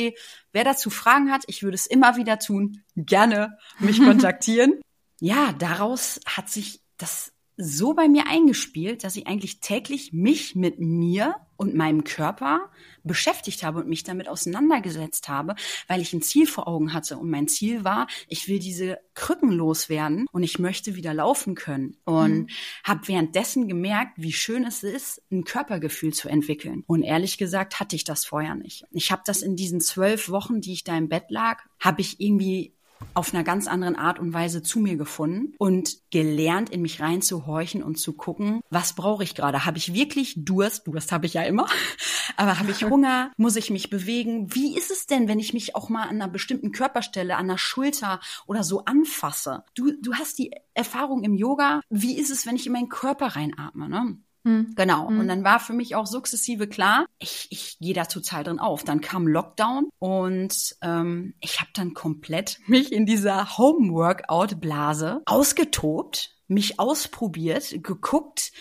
[0.51, 4.81] Wer dazu Fragen hat, ich würde es immer wieder tun, gerne mich kontaktieren.
[5.21, 7.31] ja, daraus hat sich das
[7.61, 12.71] so bei mir eingespielt, dass ich eigentlich täglich mich mit mir und meinem Körper
[13.03, 15.55] beschäftigt habe und mich damit auseinandergesetzt habe,
[15.87, 17.19] weil ich ein Ziel vor Augen hatte.
[17.19, 21.97] Und mein Ziel war, ich will diese Krücken loswerden und ich möchte wieder laufen können.
[22.03, 22.47] Und mhm.
[22.83, 26.83] habe währenddessen gemerkt, wie schön es ist, ein Körpergefühl zu entwickeln.
[26.87, 28.85] Und ehrlich gesagt hatte ich das vorher nicht.
[28.89, 32.19] Ich habe das in diesen zwölf Wochen, die ich da im Bett lag, habe ich
[32.19, 32.73] irgendwie
[33.13, 37.83] auf einer ganz anderen Art und Weise zu mir gefunden und gelernt, in mich reinzuhorchen
[37.83, 39.65] und zu gucken, was brauche ich gerade?
[39.65, 40.87] Habe ich wirklich Durst?
[40.87, 41.67] Durst habe ich ja immer.
[42.37, 43.31] Aber habe ich Hunger?
[43.37, 44.53] Muss ich mich bewegen?
[44.53, 47.57] Wie ist es denn, wenn ich mich auch mal an einer bestimmten Körperstelle, an der
[47.57, 49.63] Schulter oder so anfasse?
[49.75, 51.81] Du, du hast die Erfahrung im Yoga.
[51.89, 53.89] Wie ist es, wenn ich in meinen Körper reinatme?
[53.89, 54.17] Ne?
[54.43, 54.73] Mhm.
[54.75, 55.09] Genau.
[55.09, 55.19] Mhm.
[55.19, 58.83] Und dann war für mich auch sukzessive klar, ich, ich gehe da total drin auf.
[58.83, 66.79] Dann kam Lockdown und ähm, ich habe dann komplett mich in dieser Home-Workout-Blase ausgetobt, mich
[66.79, 68.51] ausprobiert, geguckt,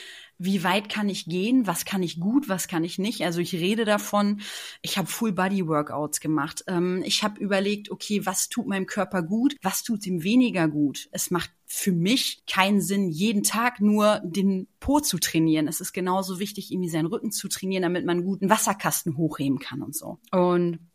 [0.42, 3.22] wie weit kann ich gehen, was kann ich gut, was kann ich nicht.
[3.24, 4.40] Also ich rede davon,
[4.81, 6.64] ich habe Full-Body-Workouts gemacht.
[6.66, 11.11] Ähm, ich habe überlegt, okay, was tut meinem Körper gut, was tut ihm weniger gut.
[11.12, 15.68] Es macht für mich keinen Sinn, jeden Tag nur den Po zu trainieren.
[15.68, 19.59] Es ist genauso wichtig, irgendwie seinen Rücken zu trainieren, damit man einen guten Wasserkasten hochheben
[19.59, 20.20] kann und so.
[20.33, 20.89] Und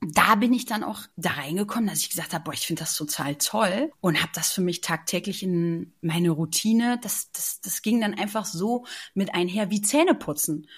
[0.00, 2.94] da bin ich dann auch da reingekommen, dass ich gesagt habe, boah, ich finde das
[2.94, 6.98] total toll und habe das für mich tagtäglich in meine Routine.
[7.02, 8.84] Das, das, das ging dann einfach so
[9.14, 10.68] mit einher wie Zähne putzen.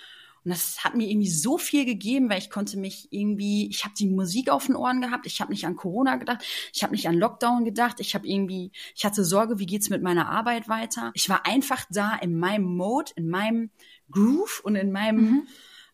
[0.43, 3.93] Und das hat mir irgendwie so viel gegeben, weil ich konnte mich irgendwie, ich habe
[3.99, 7.07] die Musik auf den Ohren gehabt, ich habe nicht an Corona gedacht, ich habe nicht
[7.07, 11.11] an Lockdown gedacht, ich habe irgendwie, ich hatte Sorge, wie geht's mit meiner Arbeit weiter.
[11.13, 13.71] Ich war einfach da in meinem Mode, in meinem
[14.11, 15.47] Groove und in meinem mhm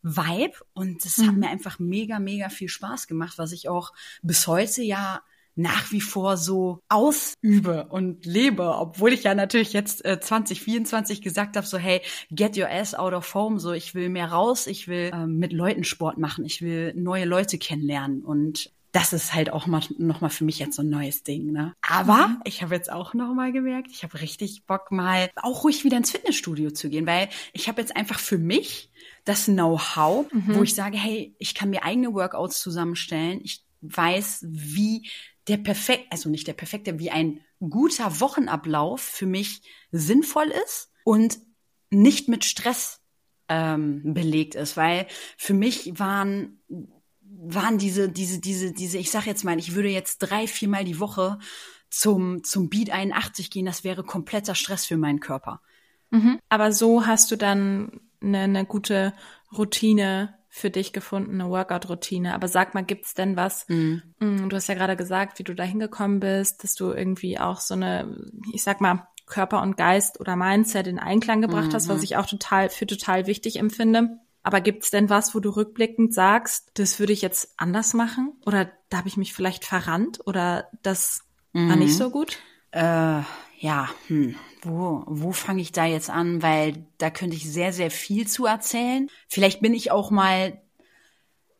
[0.07, 1.27] Vibe und das mhm.
[1.27, 3.93] hat mir einfach mega, mega viel Spaß gemacht, was ich auch
[4.23, 5.21] bis heute ja
[5.57, 11.57] nach wie vor so ausübe und lebe, obwohl ich ja natürlich jetzt äh, 2024 gesagt
[11.57, 14.87] habe, so hey, get your ass out of home, so ich will mehr raus, ich
[14.87, 19.51] will ähm, mit Leuten Sport machen, ich will neue Leute kennenlernen und das ist halt
[19.51, 21.53] auch mal, noch mal für mich jetzt so ein neues Ding.
[21.53, 21.75] Ne?
[21.83, 22.41] Aber mhm.
[22.45, 25.99] ich habe jetzt auch noch mal gemerkt, ich habe richtig Bock mal auch ruhig wieder
[25.99, 28.91] ins Fitnessstudio zu gehen, weil ich habe jetzt einfach für mich
[29.27, 30.55] das Know-how, mhm.
[30.55, 33.41] wo ich sage, hey, ich kann mir eigene Workouts zusammenstellen.
[33.43, 35.11] Ich weiß, wie
[35.49, 41.39] der perfekt, also nicht der perfekte, wie ein guter Wochenablauf für mich sinnvoll ist und
[41.91, 43.01] nicht mit Stress
[43.49, 46.61] ähm, belegt ist, weil für mich waren
[47.39, 51.01] waren diese diese diese diese ich sag jetzt mal, ich würde jetzt drei viermal die
[51.01, 51.39] Woche
[51.91, 55.61] zum zum Beat 81 gehen, das wäre kompletter Stress für meinen Körper.
[56.11, 56.39] Mhm.
[56.49, 59.13] Aber so hast du dann eine, eine gute
[59.57, 62.35] Routine für dich gefunden, eine Workout-Routine.
[62.35, 63.69] Aber sag mal, gibt's denn was?
[63.69, 64.03] Mhm.
[64.21, 67.61] Mm, du hast ja gerade gesagt, wie du da hingekommen bist, dass du irgendwie auch
[67.61, 68.17] so eine,
[68.53, 71.75] ich sag mal, Körper und Geist oder Mindset in Einklang gebracht mhm.
[71.75, 72.05] hast, was mhm.
[72.05, 74.19] ich auch total für total wichtig empfinde.
[74.43, 78.33] Aber gibt's denn was, wo du rückblickend sagst, das würde ich jetzt anders machen?
[78.47, 80.21] Oder da habe ich mich vielleicht verrannt?
[80.25, 81.69] Oder das mhm.
[81.69, 81.99] war nicht mhm.
[81.99, 82.39] so gut?
[82.71, 83.23] Äh,
[83.59, 86.43] ja, hm wo, wo fange ich da jetzt an?
[86.43, 89.09] Weil da könnte ich sehr, sehr viel zu erzählen.
[89.29, 90.61] Vielleicht bin ich auch mal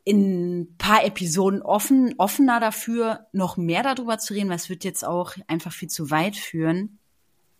[0.05, 4.85] in ein paar Episoden offen, offener dafür, noch mehr darüber zu reden, weil es wird
[4.85, 6.99] jetzt auch einfach viel zu weit führen.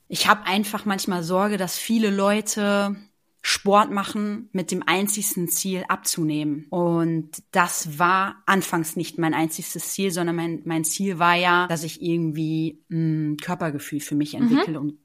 [0.09, 2.97] Ich habe einfach manchmal Sorge, dass viele Leute
[3.43, 6.67] Sport machen mit dem einzigsten Ziel abzunehmen.
[6.71, 11.85] Und das war anfangs nicht mein einzigstes Ziel, sondern mein, mein Ziel war ja, dass
[11.85, 14.87] ich irgendwie ein Körpergefühl für mich entwickle mhm.
[14.87, 14.99] und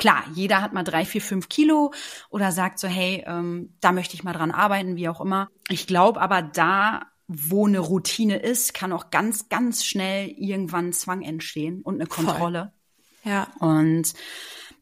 [0.00, 1.92] Klar, jeder hat mal drei, vier, fünf Kilo
[2.30, 5.50] oder sagt so, hey, ähm, da möchte ich mal dran arbeiten, wie auch immer.
[5.68, 11.20] Ich glaube aber da, wo eine Routine ist, kann auch ganz, ganz schnell irgendwann Zwang
[11.20, 12.72] entstehen und eine Kontrolle.
[13.22, 13.30] Voll.
[13.30, 13.48] Ja.
[13.58, 14.14] Und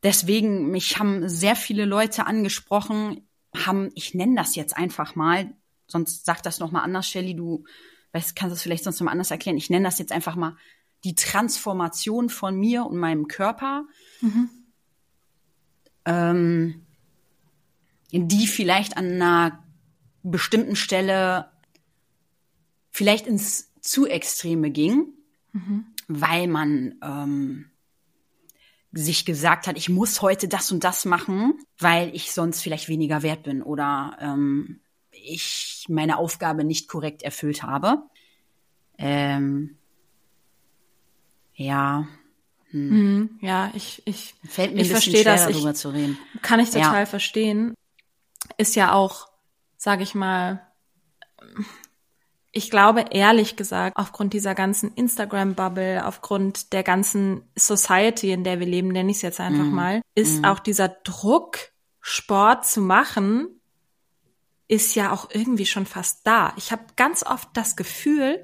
[0.05, 5.53] deswegen, mich haben sehr viele Leute angesprochen, haben, ich nenne das jetzt einfach mal,
[5.89, 7.65] sonst sag das noch mal anders, Shelly, du
[8.13, 9.57] weißt, kannst das vielleicht sonst noch mal anders erklären.
[9.57, 10.57] Ich nenne das jetzt einfach mal
[11.03, 13.85] die Transformation von mir und meinem Körper.
[14.21, 14.51] Mhm
[16.09, 16.87] ähm,
[18.11, 19.63] die vielleicht an einer
[20.23, 21.51] bestimmten Stelle
[22.91, 25.13] vielleicht ins zu Extreme ging,
[25.53, 25.85] mhm.
[26.09, 27.71] weil man ähm,
[28.93, 33.23] sich gesagt hat, ich muss heute das und das machen, weil ich sonst vielleicht weniger
[33.23, 38.03] wert bin oder ähm, ich meine Aufgabe nicht korrekt erfüllt habe.
[38.97, 39.77] Ähm,
[41.55, 42.09] ja,
[42.71, 42.89] hm.
[42.91, 45.47] Mhm, ja, ich, ich, Fällt mir ich verstehe das.
[45.47, 46.19] Darüber ich, zu reden.
[46.43, 47.07] Kann ich total ja.
[47.07, 47.75] verstehen.
[48.57, 49.29] Ist ja auch,
[49.77, 50.61] sage ich mal,
[52.53, 58.67] ich glaube ehrlich gesagt, aufgrund dieser ganzen Instagram-Bubble, aufgrund der ganzen Society, in der wir
[58.67, 59.75] leben, nenne ich es jetzt einfach mm.
[59.75, 60.45] mal, ist mm.
[60.45, 61.59] auch dieser Druck,
[62.01, 63.49] Sport zu machen,
[64.67, 66.55] ist ja auch irgendwie schon fast da.
[66.57, 68.43] Ich habe ganz oft das Gefühl,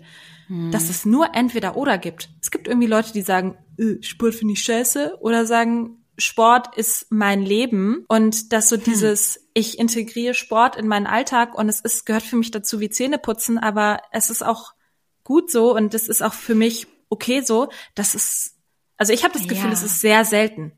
[0.49, 0.71] mm.
[0.71, 2.29] dass es nur entweder oder gibt.
[2.43, 7.07] Es gibt irgendwie Leute, die sagen, äh, Sport finde ich scheiße oder sagen, Sport ist
[7.11, 8.85] mein Leben und dass so hm.
[8.85, 12.91] dieses, ich integriere Sport in meinen Alltag und es ist, gehört für mich dazu wie
[12.91, 14.75] Zähne putzen, aber es ist auch
[15.25, 18.57] gut so und es ist auch für mich okay so, das ist,
[18.97, 19.73] also ich habe das Gefühl, ja.
[19.73, 20.73] es ist sehr selten.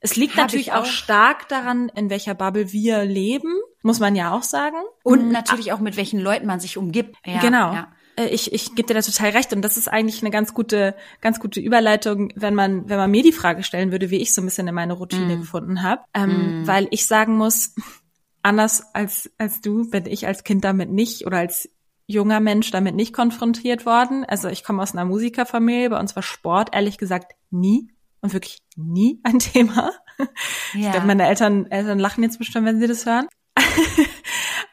[0.00, 0.82] Es liegt hab natürlich auch.
[0.82, 4.76] auch stark daran, in welcher Bubble wir leben, muss man ja auch sagen.
[5.04, 5.32] Und mhm.
[5.32, 7.16] natürlich auch mit welchen Leuten man sich umgibt.
[7.24, 7.72] Ja, genau.
[7.72, 7.92] Ja.
[8.16, 10.94] Äh, ich, ich gebe dir da total recht und das ist eigentlich eine ganz gute,
[11.20, 14.42] ganz gute Überleitung, wenn man, wenn man mir die Frage stellen würde, wie ich so
[14.42, 15.40] ein bisschen in meine Routine mm.
[15.40, 16.66] gefunden habe, ähm, mm.
[16.66, 17.74] weil ich sagen muss,
[18.42, 21.68] anders als als du bin ich als Kind damit nicht oder als
[22.06, 24.24] junger Mensch damit nicht konfrontiert worden.
[24.24, 28.58] Also ich komme aus einer Musikerfamilie, bei uns war Sport ehrlich gesagt nie und wirklich
[28.76, 29.92] nie ein Thema.
[30.74, 30.86] Ja.
[30.86, 33.26] Ich glaube, meine Eltern, Eltern lachen jetzt bestimmt, wenn sie das hören.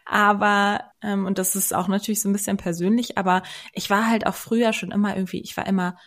[0.09, 3.43] aber, ähm, und das ist auch natürlich so ein bisschen persönlich, aber
[3.73, 5.97] ich war halt auch früher schon immer irgendwie, ich war immer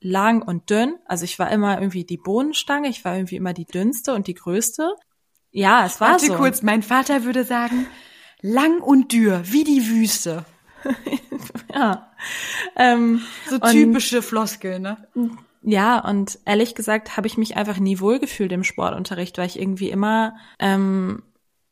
[0.00, 0.94] lang und dünn.
[1.06, 4.34] Also ich war immer irgendwie die Bohnenstange, ich war irgendwie immer die dünnste und die
[4.34, 4.94] größte.
[5.52, 6.34] Ja, es war Warte so.
[6.34, 7.86] kurz, mein Vater würde sagen,
[8.40, 10.44] lang und dürr, wie die Wüste.
[11.74, 12.12] ja.
[12.76, 15.06] Ähm, so typische Floskel, ne?
[15.62, 19.90] Ja, und ehrlich gesagt habe ich mich einfach nie wohlgefühlt im Sportunterricht, weil ich irgendwie
[19.90, 21.22] immer ähm,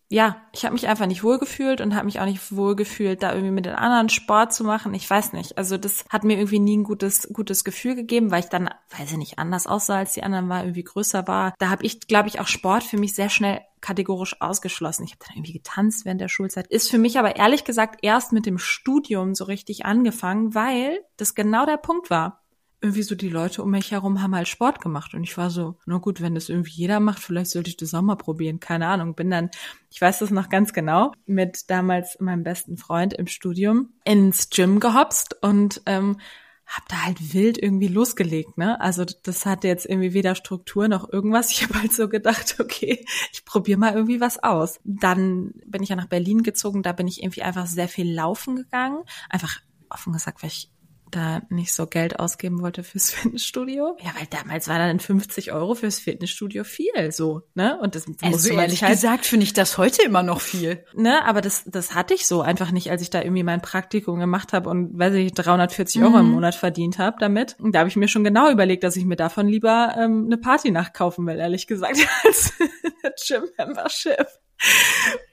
[0.09, 3.51] ja, ich habe mich einfach nicht wohlgefühlt und habe mich auch nicht wohlgefühlt, da irgendwie
[3.53, 4.95] mit den anderen Sport zu machen.
[4.95, 5.57] Ich weiß nicht.
[5.57, 9.13] Also das hat mir irgendwie nie ein gutes gutes Gefühl gegeben, weil ich dann, weiß
[9.13, 11.55] ich nicht, anders aussah als die anderen, war irgendwie größer war.
[11.59, 15.05] Da habe ich, glaube ich, auch Sport für mich sehr schnell kategorisch ausgeschlossen.
[15.05, 16.67] Ich habe dann irgendwie getanzt während der Schulzeit.
[16.69, 21.35] Ist für mich aber ehrlich gesagt erst mit dem Studium so richtig angefangen, weil das
[21.35, 22.44] genau der Punkt war
[22.85, 25.79] irgendwie so die Leute um mich herum haben halt Sport gemacht und ich war so,
[25.87, 28.87] na gut, wenn das irgendwie jeder macht, vielleicht sollte ich das auch mal probieren, keine
[28.89, 29.15] Ahnung.
[29.15, 29.51] Bin dann,
[29.91, 34.81] ich weiß das noch ganz genau, mit damals meinem besten Freund im Studium ins Gym
[34.81, 36.19] gehopst und ähm,
[36.67, 38.79] hab da halt wild irgendwie losgelegt, ne?
[38.81, 41.51] Also das hatte jetzt irgendwie weder Struktur noch irgendwas.
[41.53, 44.79] Ich habe halt so gedacht, okay, ich probiere mal irgendwie was aus.
[44.85, 48.57] Dann bin ich ja nach Berlin gezogen, da bin ich irgendwie einfach sehr viel laufen
[48.57, 49.05] gegangen.
[49.31, 50.71] Einfach offen gesagt, weil ich
[51.15, 53.97] da nicht so Geld ausgeben wollte fürs Fitnessstudio.
[54.01, 57.79] Ja, weil damals war dann 50 Euro fürs Fitnessstudio viel, so, ne?
[57.81, 60.85] Und das also musste ehrlich halt, gesagt finde ich das heute immer noch viel.
[60.95, 64.19] Ne, aber das, das hatte ich so einfach nicht, als ich da irgendwie mein Praktikum
[64.19, 66.33] gemacht habe und, weiß ich, 340 Euro im mhm.
[66.33, 67.57] Monat verdient habe damit.
[67.59, 70.39] Und da habe ich mir schon genau überlegt, dass ich mir davon lieber ähm, eine
[70.39, 72.53] Party nachkaufen will, ehrlich gesagt, als
[73.27, 74.27] Gym-Membership.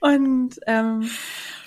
[0.00, 1.08] Und ähm,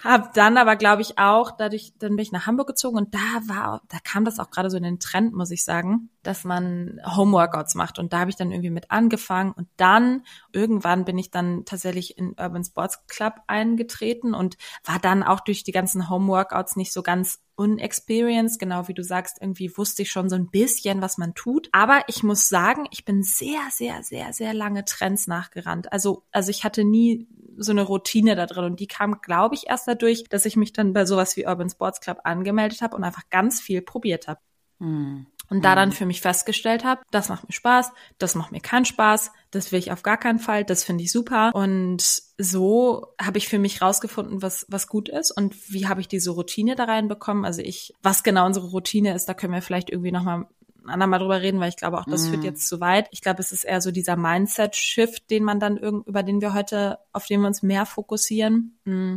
[0.05, 3.41] habe dann aber, glaube ich, auch, dadurch, dann bin ich nach Hamburg gezogen und da
[3.47, 7.01] war, da kam das auch gerade so in den Trend, muss ich sagen, dass man
[7.05, 7.99] Homeworkouts macht.
[7.99, 9.51] Und da habe ich dann irgendwie mit angefangen.
[9.51, 15.23] Und dann, irgendwann bin ich dann tatsächlich in Urban Sports Club eingetreten und war dann
[15.23, 20.01] auch durch die ganzen Homeworkouts nicht so ganz unexperienced, genau wie du sagst, irgendwie wusste
[20.01, 21.69] ich schon so ein bisschen, was man tut.
[21.71, 25.91] Aber ich muss sagen, ich bin sehr, sehr, sehr, sehr lange Trends nachgerannt.
[25.91, 29.67] Also, also ich hatte nie so eine Routine da drin und die kam, glaube ich,
[29.67, 33.03] erst dadurch, dass ich mich dann bei sowas wie Urban Sports Club angemeldet habe und
[33.03, 34.39] einfach ganz viel probiert habe.
[34.79, 35.27] Mhm.
[35.47, 38.85] Und da dann für mich festgestellt habe, das macht mir Spaß, das macht mir keinen
[38.85, 41.51] Spaß, das will ich auf gar keinen Fall, das finde ich super.
[41.53, 46.07] Und so habe ich für mich rausgefunden, was, was gut ist und wie habe ich
[46.07, 47.45] diese Routine da reinbekommen.
[47.45, 50.47] Also ich, was genau unsere Routine ist, da können wir vielleicht irgendwie nochmal
[50.89, 52.29] andermal drüber reden, weil ich glaube auch, das mm.
[52.29, 52.45] führt mhm.
[52.45, 53.07] jetzt zu weit.
[53.11, 56.53] Ich glaube, es ist eher so dieser Mindset-Shift, den man dann irgend, über den wir
[56.53, 58.79] heute, auf den wir uns mehr fokussieren.
[58.85, 59.15] Mm.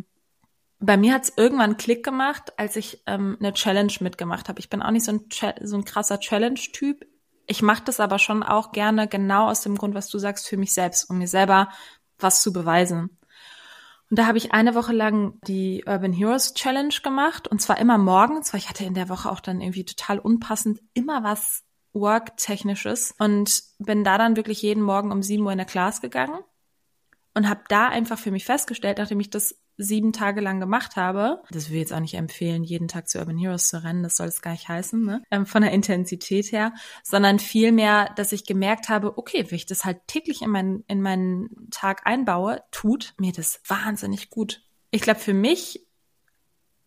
[0.80, 4.60] Bei mir hat es irgendwann Klick gemacht, als ich ähm, eine Challenge mitgemacht habe.
[4.60, 5.24] Ich bin auch nicht so ein,
[5.62, 7.04] so ein krasser Challenge-Typ.
[7.46, 10.56] Ich mache das aber schon auch gerne genau aus dem Grund, was du sagst, für
[10.56, 11.68] mich selbst, um mir selber
[12.18, 13.18] was zu beweisen.
[14.10, 17.48] Und da habe ich eine Woche lang die Urban Heroes Challenge gemacht.
[17.48, 20.80] Und zwar immer morgens, weil ich hatte in der Woche auch dann irgendwie total unpassend
[20.94, 23.14] immer was Work-technisches.
[23.18, 26.38] Und bin da dann wirklich jeden Morgen um sieben Uhr in der Class gegangen
[27.38, 31.40] und habe da einfach für mich festgestellt, nachdem ich das sieben Tage lang gemacht habe,
[31.50, 34.16] das will ich jetzt auch nicht empfehlen, jeden Tag zu Urban Heroes zu rennen, das
[34.16, 35.22] soll es gar nicht heißen, ne?
[35.30, 36.74] Ähm, von der Intensität her,
[37.04, 41.00] sondern vielmehr, dass ich gemerkt habe, okay, wenn ich das halt täglich in meinen, in
[41.00, 44.64] meinen Tag einbaue, tut mir das wahnsinnig gut.
[44.90, 45.86] Ich glaube, für mich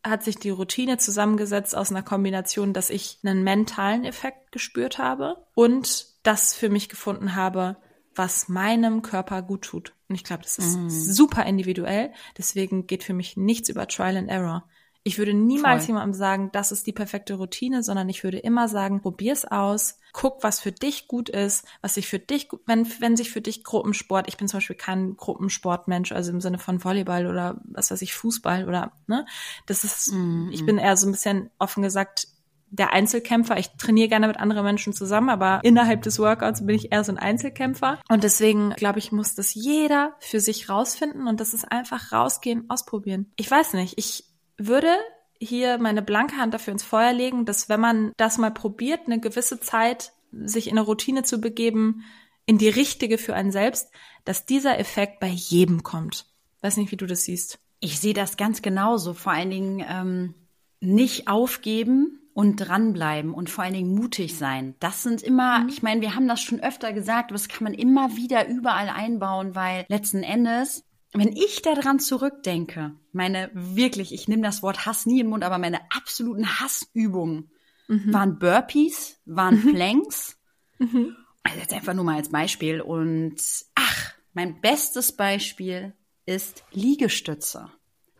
[0.03, 5.45] hat sich die Routine zusammengesetzt aus einer Kombination, dass ich einen mentalen Effekt gespürt habe
[5.55, 7.77] und das für mich gefunden habe,
[8.15, 9.93] was meinem Körper gut tut.
[10.09, 10.89] Und ich glaube, das ist mm.
[10.89, 12.11] super individuell.
[12.37, 14.65] Deswegen geht für mich nichts über Trial and Error.
[15.03, 15.95] Ich würde niemals Voll.
[15.95, 20.43] jemandem sagen, das ist die perfekte Routine, sondern ich würde immer sagen, probier's aus, guck,
[20.43, 24.27] was für dich gut ist, was sich für dich, wenn, wenn sich für dich Gruppensport,
[24.27, 28.13] ich bin zum Beispiel kein Gruppensportmensch, also im Sinne von Volleyball oder was weiß ich,
[28.13, 29.25] Fußball oder, ne,
[29.65, 32.27] das ist, mm ich bin eher so ein bisschen offen gesagt,
[32.71, 33.57] der Einzelkämpfer.
[33.57, 37.11] Ich trainiere gerne mit anderen Menschen zusammen, aber innerhalb des Workouts bin ich eher so
[37.11, 37.99] ein Einzelkämpfer.
[38.09, 42.69] Und deswegen glaube ich, muss das jeder für sich rausfinden und das ist einfach rausgehen,
[42.69, 43.31] ausprobieren.
[43.35, 44.25] Ich weiß nicht, ich
[44.57, 44.89] würde
[45.37, 49.19] hier meine blanke Hand dafür ins Feuer legen, dass wenn man das mal probiert, eine
[49.19, 52.03] gewisse Zeit sich in eine Routine zu begeben,
[52.45, 53.91] in die richtige für einen selbst,
[54.23, 56.25] dass dieser Effekt bei jedem kommt.
[56.61, 57.59] Weiß nicht, wie du das siehst.
[57.79, 59.13] Ich sehe das ganz genauso.
[59.13, 60.33] Vor allen Dingen ähm,
[60.79, 64.75] nicht aufgeben, und dranbleiben und vor allen Dingen mutig sein.
[64.79, 65.69] Das sind immer, mhm.
[65.69, 68.89] ich meine, wir haben das schon öfter gesagt, aber das kann man immer wieder überall
[68.89, 75.05] einbauen, weil letzten Endes, wenn ich daran zurückdenke, meine wirklich, ich nehme das Wort Hass
[75.05, 77.51] nie im Mund, aber meine absoluten Hassübungen
[77.87, 78.13] mhm.
[78.13, 79.73] waren Burpees, waren mhm.
[79.73, 80.37] Planks.
[80.79, 81.15] Mhm.
[81.43, 82.81] Also jetzt einfach nur mal als Beispiel.
[82.81, 83.35] Und
[83.75, 85.93] ach, mein bestes Beispiel
[86.25, 87.69] ist Liegestütze.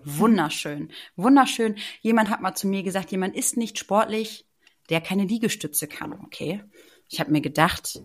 [0.04, 1.76] Wunderschön, wunderschön.
[2.02, 4.46] Jemand hat mal zu mir gesagt, jemand ist nicht sportlich,
[4.90, 6.14] der keine Liegestütze kann.
[6.26, 6.64] Okay.
[7.10, 8.02] Ich habe mir gedacht,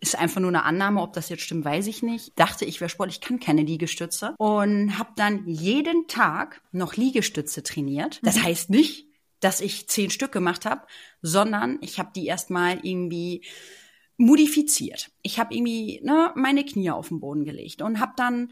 [0.00, 2.38] ist einfach nur eine Annahme, ob das jetzt stimmt, weiß ich nicht.
[2.38, 8.20] Dachte, ich wäre sportlich, kann keine Liegestütze und habe dann jeden Tag noch Liegestütze trainiert.
[8.22, 8.44] Das mhm.
[8.44, 9.06] heißt nicht,
[9.40, 10.86] dass ich zehn Stück gemacht habe,
[11.22, 13.44] sondern ich habe die erstmal irgendwie
[14.16, 15.10] modifiziert.
[15.22, 18.50] Ich habe irgendwie ne, meine Knie auf den Boden gelegt und habe dann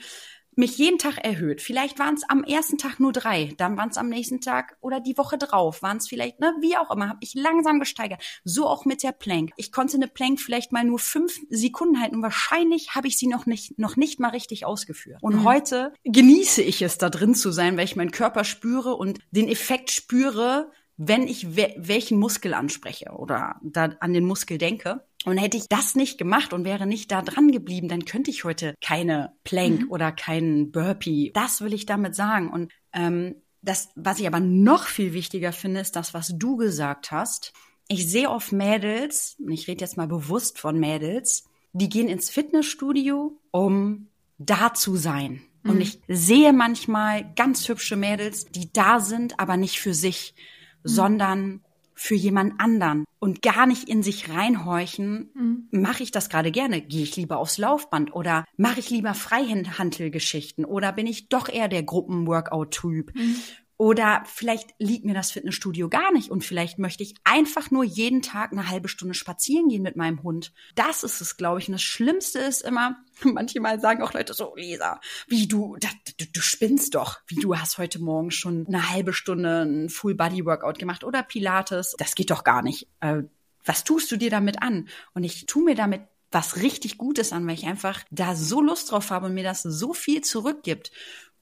[0.57, 1.61] mich jeden Tag erhöht.
[1.61, 5.01] Vielleicht waren es am ersten Tag nur drei, dann waren es am nächsten Tag oder
[5.01, 8.23] die Woche drauf, waren es vielleicht, ne, wie auch immer, habe ich langsam gesteigert.
[8.45, 9.53] So auch mit der Plank.
[9.57, 13.27] Ich konnte eine Plank vielleicht mal nur fünf Sekunden halten und wahrscheinlich habe ich sie
[13.27, 15.19] noch nicht, noch nicht mal richtig ausgeführt.
[15.23, 15.45] Und mhm.
[15.45, 19.49] heute genieße ich es, da drin zu sein, weil ich meinen Körper spüre und den
[19.49, 25.05] Effekt spüre, wenn ich we welchen Muskel anspreche oder da an den Muskel denke.
[25.25, 28.45] Und hätte ich das nicht gemacht und wäre nicht da dran geblieben, dann könnte ich
[28.45, 29.91] heute keine Plank mhm.
[29.91, 31.31] oder keinen Burpee.
[31.33, 32.51] Das will ich damit sagen.
[32.51, 37.11] Und ähm, das, was ich aber noch viel wichtiger finde, ist das, was du gesagt
[37.11, 37.55] hast.
[37.89, 42.29] Ich sehe oft Mädels, und ich rede jetzt mal bewusst von Mädels, die gehen ins
[42.29, 45.43] Fitnessstudio, um da zu sein.
[45.63, 45.71] Mhm.
[45.71, 50.54] Und ich sehe manchmal ganz hübsche Mädels, die da sind, aber nicht für sich, mhm.
[50.85, 51.61] Sondern
[51.95, 55.69] für jemand anderen und gar nicht in sich reinhorchen, mhm.
[55.71, 56.81] mache ich das gerade gerne?
[56.81, 61.69] Gehe ich lieber aufs Laufband oder mache ich lieber Freihandelgeschichten oder bin ich doch eher
[61.69, 63.15] der Gruppenworkout-Typ?
[63.15, 63.37] Mhm.
[63.77, 68.23] Oder vielleicht liegt mir das Fitnessstudio gar nicht und vielleicht möchte ich einfach nur jeden
[68.23, 70.53] Tag eine halbe Stunde spazieren gehen mit meinem Hund.
[70.77, 71.69] Das ist es, glaube ich.
[71.69, 76.25] Und das Schlimmste ist immer, manchmal sagen auch Leute so, Lisa, wie du, da, du,
[76.33, 77.19] du spinnst doch.
[77.27, 81.97] Wie du hast heute Morgen schon eine halbe Stunde ein Full-Body-Workout gemacht oder Pilates.
[81.99, 82.89] Das geht doch gar nicht.
[83.01, 83.23] Äh,
[83.65, 84.89] was tust du dir damit an?
[85.15, 86.03] Und ich tu mir damit
[86.35, 89.63] was richtig Gutes an, weil ich einfach da so Lust drauf habe und mir das
[89.63, 90.91] so viel zurückgibt.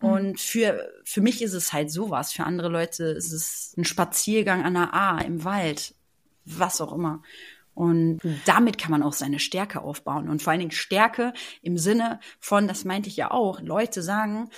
[0.02, 0.08] Mhm.
[0.08, 2.32] Und für, für mich ist es halt sowas.
[2.32, 5.94] Für andere Leute ist es ein Spaziergang an der A im Wald,
[6.44, 7.22] was auch immer.
[7.74, 10.28] Und damit kann man auch seine Stärke aufbauen.
[10.28, 11.32] Und vor allen Dingen Stärke
[11.62, 14.50] im Sinne von, das meinte ich ja auch, Leute sagen,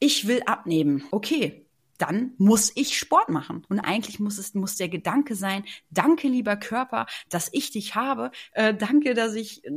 [0.00, 1.04] ich will abnehmen.
[1.12, 1.65] Okay,
[1.98, 3.64] dann muss ich Sport machen.
[3.68, 8.30] Und eigentlich muss es muss der Gedanke sein: Danke, lieber Körper, dass ich dich habe.
[8.52, 9.70] Äh, danke, dass ich äh,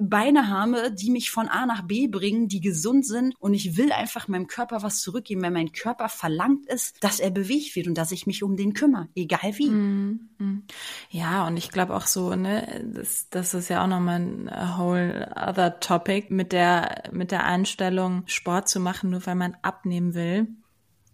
[0.00, 3.34] Beine habe, die mich von A nach B bringen, die gesund sind.
[3.38, 7.30] Und ich will einfach meinem Körper was zurückgeben, wenn mein Körper verlangt ist, dass er
[7.30, 9.70] bewegt wird und dass ich mich um den kümmere, egal wie.
[9.70, 10.62] Mm, mm.
[11.10, 15.32] Ja, und ich glaube auch so, ne, das, das ist ja auch nochmal ein whole
[15.36, 20.48] other topic mit der mit der Einstellung, Sport zu machen, nur weil man abnehmen will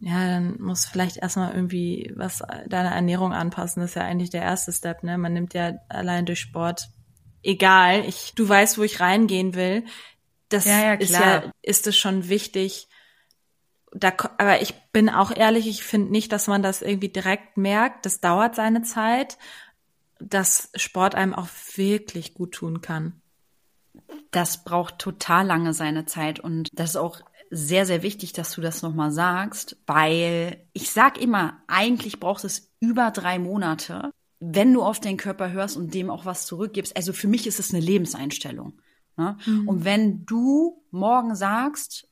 [0.00, 3.80] ja, dann muss vielleicht erstmal irgendwie was deiner Ernährung anpassen.
[3.80, 5.18] Das ist ja eigentlich der erste Step, ne?
[5.18, 6.88] Man nimmt ja allein durch Sport,
[7.42, 9.84] egal, ich, du weißt, wo ich reingehen will.
[10.48, 12.88] Das ja, ja, ist ja, ist es schon wichtig.
[13.92, 18.06] Da, aber ich bin auch ehrlich, ich finde nicht, dass man das irgendwie direkt merkt.
[18.06, 19.36] Das dauert seine Zeit,
[20.20, 23.20] dass Sport einem auch wirklich gut tun kann.
[24.30, 27.20] Das braucht total lange seine Zeit und das ist auch
[27.50, 32.70] sehr, sehr wichtig, dass du das nochmal sagst, weil ich sag immer, eigentlich braucht es
[32.80, 36.96] über drei Monate, wenn du auf deinen Körper hörst und dem auch was zurückgibst.
[36.96, 38.74] Also für mich ist es eine Lebenseinstellung.
[39.16, 39.36] Ne?
[39.46, 39.68] Mhm.
[39.68, 42.08] Und wenn du morgen sagst,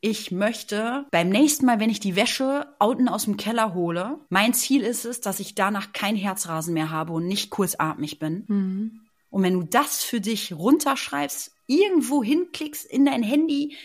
[0.00, 4.54] ich möchte beim nächsten Mal, wenn ich die Wäsche unten aus dem Keller hole, mein
[4.54, 8.44] Ziel ist es, dass ich danach kein Herzrasen mehr habe und nicht kurzatmig bin.
[8.46, 9.00] Mhm.
[9.30, 13.76] Und wenn du das für dich runterschreibst, irgendwo hinklickst in dein Handy,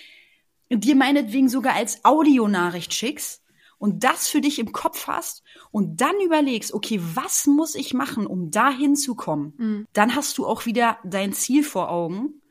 [0.80, 3.44] dir meinetwegen sogar als Audionachricht schickst
[3.78, 8.28] und das für dich im Kopf hast und dann überlegst, okay, was muss ich machen,
[8.28, 9.88] um da hinzukommen, mhm.
[9.94, 12.42] dann hast du auch wieder dein Ziel vor Augen.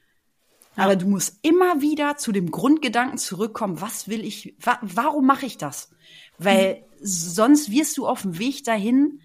[0.77, 0.85] Ja.
[0.85, 5.47] Aber du musst immer wieder zu dem Grundgedanken zurückkommen, was will ich, wa warum mache
[5.47, 5.91] ich das?
[6.37, 6.85] Weil mhm.
[7.01, 9.21] sonst wirst du auf dem Weg dahin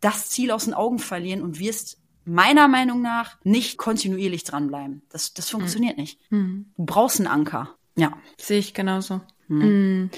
[0.00, 5.02] das Ziel aus den Augen verlieren und wirst meiner Meinung nach nicht kontinuierlich dranbleiben.
[5.08, 6.00] Das, das funktioniert mhm.
[6.00, 6.20] nicht.
[6.30, 6.72] Mhm.
[6.76, 7.75] Du brauchst einen Anker.
[7.96, 8.16] Ja.
[8.38, 9.20] Sehe ich genauso.
[9.48, 10.10] Hm.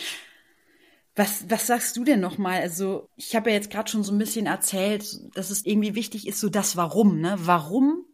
[1.15, 2.61] Was, was sagst du denn nochmal?
[2.61, 5.05] Also, ich habe ja jetzt gerade schon so ein bisschen erzählt,
[5.35, 7.37] dass es irgendwie wichtig ist, so das Warum, ne?
[7.41, 8.05] Warum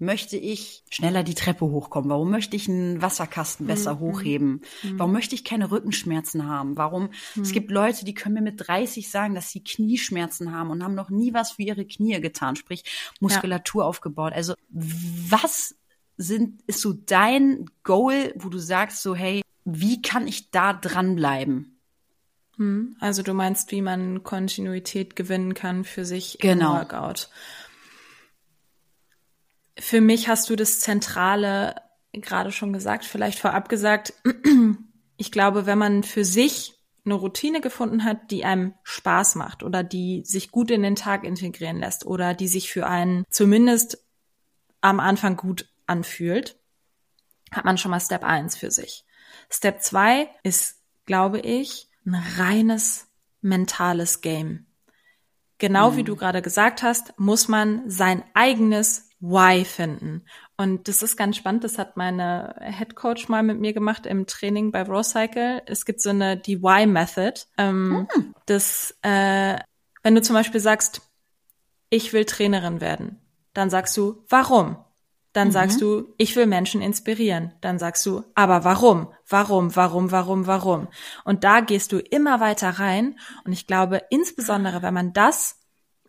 [0.00, 2.10] möchte ich schneller die Treppe hochkommen?
[2.10, 4.00] Warum möchte ich einen Wasserkasten besser mhm.
[4.00, 4.62] hochheben?
[4.82, 4.98] Mhm.
[4.98, 6.76] Warum möchte ich keine Rückenschmerzen haben?
[6.76, 7.10] Warum?
[7.34, 7.42] Mhm.
[7.42, 10.94] Es gibt Leute, die können mir mit 30 sagen, dass sie Knieschmerzen haben und haben
[10.94, 12.84] noch nie was für ihre Knie getan, sprich
[13.20, 13.88] Muskulatur ja.
[13.88, 14.32] aufgebaut.
[14.32, 15.76] Also was
[16.20, 21.80] sind, ist so dein Goal, wo du sagst so, hey, wie kann ich da dranbleiben?
[22.56, 26.72] Hm, also du meinst, wie man Kontinuität gewinnen kann für sich genau.
[26.72, 27.30] im Workout.
[29.78, 31.76] Für mich hast du das Zentrale
[32.12, 34.12] gerade schon gesagt, vielleicht vorab gesagt.
[35.16, 39.82] Ich glaube, wenn man für sich eine Routine gefunden hat, die einem Spaß macht oder
[39.82, 44.04] die sich gut in den Tag integrieren lässt oder die sich für einen zumindest
[44.80, 46.58] am Anfang gut anfühlt,
[47.52, 49.04] hat man schon mal Step 1 für sich.
[49.50, 53.08] Step 2 ist, glaube ich, ein reines
[53.42, 54.66] mentales Game.
[55.58, 55.96] Genau mhm.
[55.96, 60.24] wie du gerade gesagt hast, muss man sein eigenes Why finden.
[60.56, 61.64] Und das ist ganz spannend.
[61.64, 65.62] Das hat meine Head Coach mal mit mir gemacht im Training bei Rowcycle.
[65.66, 67.42] Es gibt so eine die Why Method.
[67.58, 68.34] Ähm, mhm.
[68.46, 69.58] Das, äh,
[70.02, 71.02] wenn du zum Beispiel sagst,
[71.90, 73.20] ich will Trainerin werden,
[73.52, 74.82] dann sagst du, warum?
[75.32, 75.52] Dann mhm.
[75.52, 77.52] sagst du, ich will Menschen inspirieren.
[77.60, 79.12] Dann sagst du, aber warum?
[79.28, 80.88] Warum, warum, warum, warum?
[81.24, 83.18] Und da gehst du immer weiter rein.
[83.44, 85.56] Und ich glaube, insbesondere, wenn man das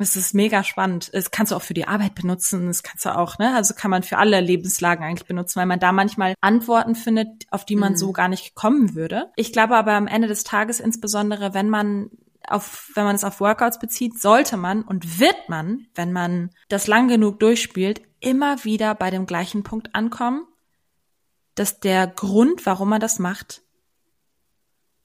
[0.01, 1.11] es ist mega spannend.
[1.13, 2.67] Das kannst du auch für die Arbeit benutzen.
[2.67, 3.55] Das kannst du auch, ne?
[3.55, 7.65] Also kann man für alle Lebenslagen eigentlich benutzen, weil man da manchmal Antworten findet, auf
[7.65, 7.97] die man mhm.
[7.97, 9.31] so gar nicht kommen würde.
[9.35, 12.09] Ich glaube aber am Ende des Tages, insbesondere wenn man
[12.47, 16.87] auf, wenn man es auf Workouts bezieht, sollte man und wird man, wenn man das
[16.87, 20.45] lang genug durchspielt, immer wieder bei dem gleichen Punkt ankommen,
[21.55, 23.61] dass der Grund, warum man das macht,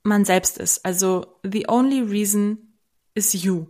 [0.03, 0.85] man selbst ist.
[0.85, 2.79] Also the only reason
[3.15, 3.67] is you.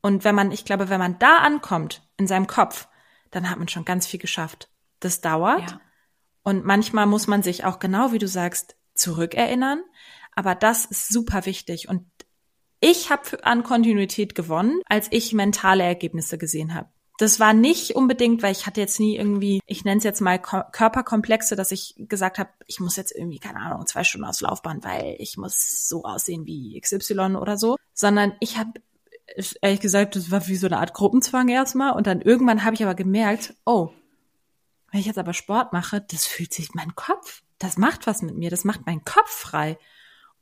[0.00, 2.88] Und wenn man, ich glaube, wenn man da ankommt in seinem Kopf,
[3.30, 4.68] dann hat man schon ganz viel geschafft.
[5.00, 5.70] Das dauert.
[5.70, 5.80] Ja.
[6.42, 9.82] Und manchmal muss man sich auch genau wie du sagst zurückerinnern.
[10.34, 11.88] Aber das ist super wichtig.
[11.88, 12.06] Und
[12.82, 16.88] ich habe an Kontinuität gewonnen, als ich mentale Ergebnisse gesehen habe.
[17.18, 20.40] Das war nicht unbedingt, weil ich hatte jetzt nie irgendwie, ich nenne es jetzt mal
[20.40, 24.84] Körperkomplexe, dass ich gesagt habe, ich muss jetzt irgendwie, keine Ahnung, zwei Stunden aufs Laufband,
[24.84, 28.72] weil ich muss so aussehen wie XY oder so, sondern ich habe
[29.60, 32.82] ehrlich gesagt, das war wie so eine Art Gruppenzwang erstmal und dann irgendwann habe ich
[32.82, 33.90] aber gemerkt, oh,
[34.90, 38.36] wenn ich jetzt aber Sport mache, das fühlt sich mein Kopf, das macht was mit
[38.36, 39.78] mir, das macht meinen Kopf frei.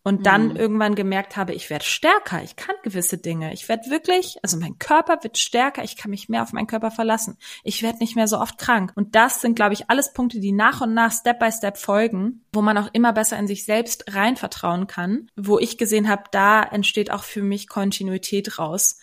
[0.02, 0.56] Und dann mhm.
[0.56, 3.52] irgendwann gemerkt habe, ich werde stärker, ich kann gewisse Dinge.
[3.52, 6.90] Ich werde wirklich, also mein Körper wird stärker, ich kann mich mehr auf meinen Körper
[6.90, 7.36] verlassen.
[7.64, 8.92] Ich werde nicht mehr so oft krank.
[8.94, 12.44] Und das sind, glaube ich, alles Punkte, die nach und nach Step by Step folgen,
[12.52, 16.24] wo man auch immer besser in sich selbst rein vertrauen kann, wo ich gesehen habe,
[16.30, 18.98] da entsteht auch für mich Kontinuität raus.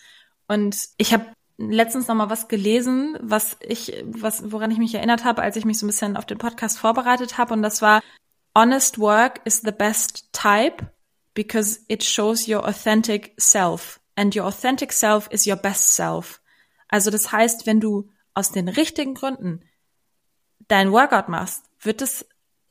[0.48, 1.26] Und ich habe
[1.58, 5.64] letztens noch mal was gelesen, was ich, was, woran ich mich erinnert habe, als ich
[5.64, 7.54] mich so ein bisschen auf den Podcast vorbereitet habe.
[7.54, 8.00] Und das war
[8.58, 10.84] honest work is the best type
[11.34, 14.00] because it shows your authentic self.
[14.16, 16.40] And your authentic self is your best self.
[16.88, 19.62] Also das heißt, wenn du aus den richtigen Gründen
[20.66, 22.26] dein Workout machst, wird es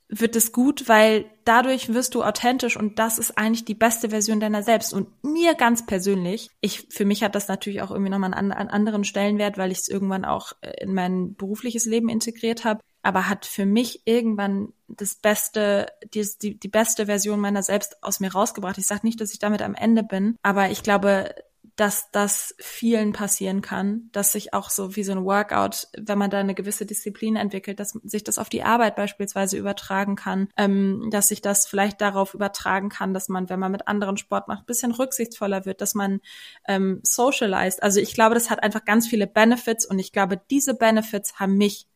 [0.10, 4.40] wird es gut, weil dadurch wirst du authentisch und das ist eigentlich die beste Version
[4.40, 4.94] deiner selbst.
[4.94, 8.70] Und mir ganz persönlich, ich, für mich hat das natürlich auch irgendwie nochmal einen, einen
[8.70, 13.30] anderen Stellenwert, weil ich es irgendwann auch äh, in mein berufliches Leben integriert habe, aber
[13.30, 18.34] hat für mich irgendwann das beste, die, die, die beste Version meiner selbst aus mir
[18.34, 18.78] rausgebracht.
[18.78, 21.34] Ich sage nicht, dass ich damit am Ende bin, aber ich glaube,
[21.78, 26.32] dass das vielen passieren kann, dass sich auch so wie so ein Workout, wenn man
[26.32, 31.08] da eine gewisse Disziplin entwickelt, dass sich das auf die Arbeit beispielsweise übertragen kann, ähm,
[31.12, 34.66] dass sich das vielleicht darauf übertragen kann, dass man, wenn man mit anderen Sport macht,
[34.66, 36.20] bisschen rücksichtsvoller wird, dass man
[36.68, 37.82] ähm, socialized.
[37.84, 41.58] Also ich glaube, das hat einfach ganz viele Benefits und ich glaube, diese Benefits haben
[41.58, 41.88] mich,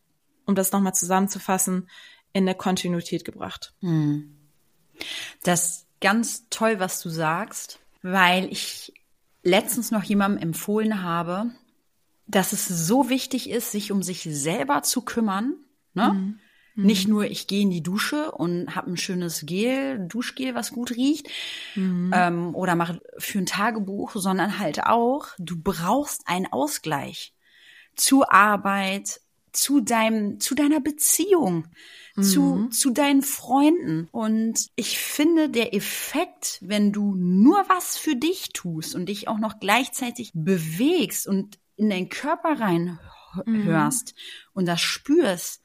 [0.46, 1.90] um das nochmal zusammenzufassen,
[2.34, 3.74] in eine Kontinuität gebracht.
[3.82, 4.38] Hm.
[5.44, 8.94] Das ist ganz toll, was du sagst, weil ich
[9.44, 11.52] letztens noch jemandem empfohlen habe,
[12.28, 15.56] dass es so wichtig ist, sich um sich selber zu kümmern.
[15.94, 16.14] Ne?
[16.14, 16.40] Mhm.
[16.76, 16.86] mhm.
[16.86, 20.92] Nicht nur, ich gehe in die Dusche und habe ein schönes Gel, Duschgel, was gut
[20.92, 21.28] riecht,
[21.76, 22.12] mhm.
[22.16, 27.34] ähm, oder mache für ein Tagebuch, sondern halt auch, du brauchst einen Ausgleich
[27.96, 29.20] zur Arbeit,
[29.54, 31.66] zu deinem, zu deiner Beziehung
[32.16, 32.24] mhm.
[32.24, 34.08] zu, zu deinen Freunden.
[34.12, 39.40] Und ich finde, der Effekt, wenn du nur was für dich tust und dich auch
[39.40, 43.00] noch gleichzeitig bewegst und in deinen Körper rein
[43.46, 44.50] hörst mhm.
[44.54, 45.62] und das spürst,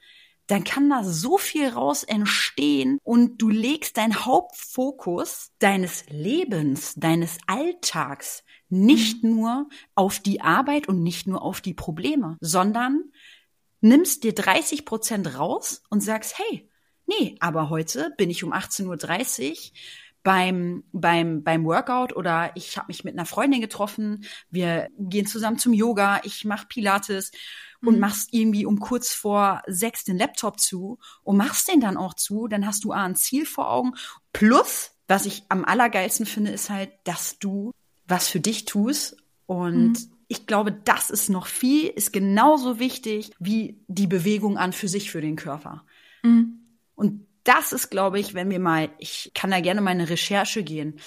[0.47, 7.39] dann kann da so viel raus entstehen und du legst deinen Hauptfokus deines Lebens, deines
[7.49, 9.30] Alltags nicht mhm.
[9.30, 13.11] nur auf die Arbeit und nicht nur auf die Probleme, sondern
[13.80, 16.68] nimmst dir 30 Prozent raus und sagst, hey,
[17.06, 19.56] nee, aber heute bin ich um 18.30 Uhr
[20.22, 25.58] beim, beim, beim Workout oder ich habe mich mit einer Freundin getroffen, wir gehen zusammen
[25.58, 27.30] zum Yoga, ich mache Pilates
[27.80, 28.00] und mhm.
[28.00, 32.48] machst irgendwie um kurz vor sechs den Laptop zu und machst den dann auch zu,
[32.48, 33.92] dann hast du A, ein Ziel vor Augen.
[34.32, 37.72] Plus, was ich am allergeilsten finde, ist halt, dass du
[38.08, 39.16] was für dich tust
[39.46, 44.72] und mhm ich glaube, das ist noch viel, ist genauso wichtig wie die Bewegung an
[44.72, 45.84] für sich für den Körper.
[46.22, 46.60] Mhm.
[46.94, 50.98] Und das ist, glaube ich, wenn wir mal, ich kann da gerne meine Recherche gehen.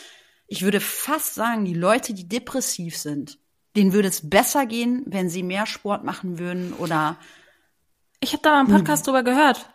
[0.47, 3.39] Ich würde fast sagen, die Leute, die depressiv sind,
[3.75, 7.17] denen würde es besser gehen, wenn sie mehr Sport machen würden oder.
[8.21, 9.69] Ich habe da mal einen Podcast drüber gehört.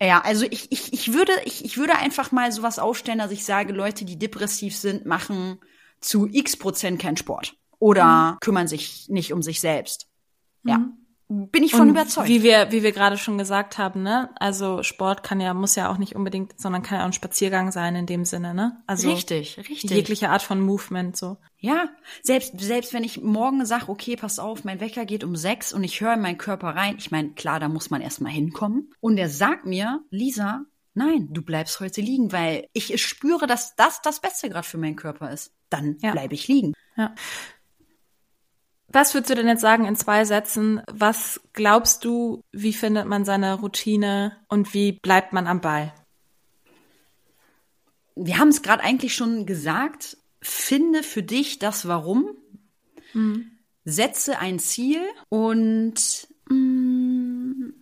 [0.00, 3.44] Ja, also ich, ich, ich würde, ich, ich würde einfach mal sowas aufstellen, dass ich
[3.44, 5.60] sage, Leute, die depressiv sind, machen
[6.00, 8.36] zu x Prozent keinen Sport oder mhm.
[8.40, 10.06] kümmern sich nicht um sich selbst.
[10.62, 10.78] Ja.
[10.78, 10.98] Mhm.
[11.50, 12.28] Bin ich von und überzeugt.
[12.28, 14.28] Wie wir, wie wir gerade schon gesagt haben, ne?
[14.38, 17.72] Also Sport kann ja, muss ja auch nicht unbedingt, sondern kann ja auch ein Spaziergang
[17.72, 18.82] sein in dem Sinne, ne?
[18.86, 19.90] Also richtig, richtig.
[19.90, 21.38] Jegliche Art von Movement so.
[21.56, 21.88] Ja,
[22.22, 25.82] selbst, selbst wenn ich morgen sage, okay, pass auf, mein Wecker geht um sechs und
[25.84, 28.90] ich höre in meinen Körper rein, ich meine, klar, da muss man erstmal hinkommen.
[29.00, 34.02] Und er sagt mir, Lisa, nein, du bleibst heute liegen, weil ich spüre, dass das
[34.02, 35.52] das Beste gerade für meinen Körper ist.
[35.70, 36.12] Dann ja.
[36.12, 36.74] bleibe ich liegen.
[36.96, 37.14] Ja.
[38.92, 40.82] Was würdest du denn jetzt sagen in zwei Sätzen?
[40.90, 45.94] Was glaubst du, wie findet man seine Routine und wie bleibt man am Ball?
[48.14, 50.18] Wir haben es gerade eigentlich schon gesagt.
[50.42, 52.36] Finde für dich das Warum.
[53.14, 53.52] Mhm.
[53.84, 57.74] Setze ein Ziel und mh, mm,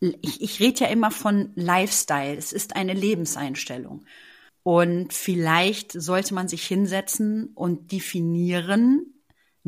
[0.00, 2.36] ich, ich rede ja immer von Lifestyle.
[2.36, 4.04] Es ist eine Lebenseinstellung.
[4.62, 9.17] Und vielleicht sollte man sich hinsetzen und definieren,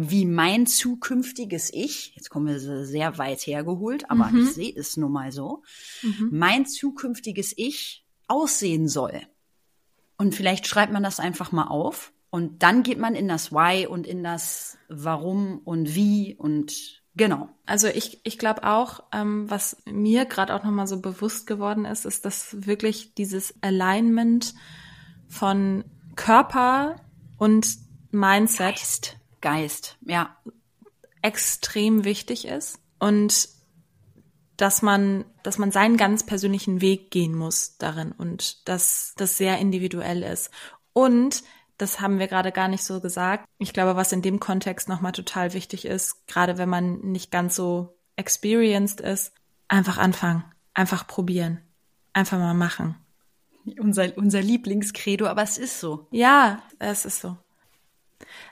[0.09, 4.43] wie mein zukünftiges Ich, jetzt kommen wir sehr weit hergeholt, aber mhm.
[4.43, 5.63] ich sehe es nun mal so,
[6.03, 6.29] mhm.
[6.33, 9.21] mein zukünftiges Ich aussehen soll.
[10.17, 13.87] Und vielleicht schreibt man das einfach mal auf und dann geht man in das Why
[13.87, 17.49] und in das Warum und Wie und genau.
[17.67, 22.07] Also ich, ich glaube auch, ähm, was mir gerade auch nochmal so bewusst geworden ist,
[22.07, 24.55] ist, dass wirklich dieses Alignment
[25.29, 25.85] von
[26.17, 26.97] Körper
[27.37, 27.77] und
[28.11, 29.20] Mindset Geist.
[29.41, 30.37] Geist, ja.
[31.23, 33.49] Extrem wichtig ist und
[34.57, 39.59] dass man, dass man seinen ganz persönlichen Weg gehen muss darin und dass das sehr
[39.59, 40.51] individuell ist.
[40.93, 41.43] Und
[41.79, 43.47] das haben wir gerade gar nicht so gesagt.
[43.59, 47.57] Ich glaube, was in dem Kontext nochmal total wichtig ist, gerade wenn man nicht ganz
[47.57, 49.33] so experienced ist,
[49.67, 51.63] einfach anfangen, einfach probieren,
[52.13, 52.97] einfach mal machen.
[53.79, 56.07] Unser, unser Lieblingskredo, aber es ist so.
[56.11, 57.39] Ja, es ist so.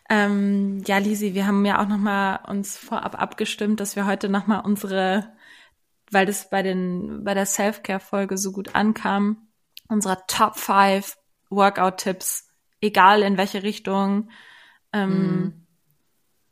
[0.09, 4.29] Ähm, ja, Lisi, wir haben ja auch noch mal uns vorab abgestimmt, dass wir heute
[4.29, 5.33] noch mal unsere,
[6.11, 9.49] weil das bei den bei der Self-Care-Folge so gut ankam,
[9.89, 11.17] unserer Top 5
[11.51, 12.49] Workout-Tipps,
[12.81, 14.31] egal in welche Richtung,
[14.95, 15.67] ähm, mm.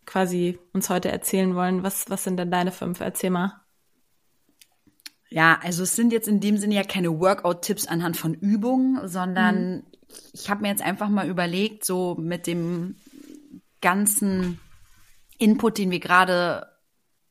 [0.04, 1.82] quasi uns heute erzählen wollen.
[1.82, 3.00] Was was sind denn deine fünf?
[3.00, 3.62] Erzähl mal.
[5.30, 9.76] Ja, also es sind jetzt in dem Sinne ja keine Workout-Tipps anhand von Übungen, sondern
[9.76, 9.82] mhm.
[10.32, 12.96] ich habe mir jetzt einfach mal überlegt, so mit dem
[13.80, 14.60] ganzen
[15.38, 16.66] Input, den wir gerade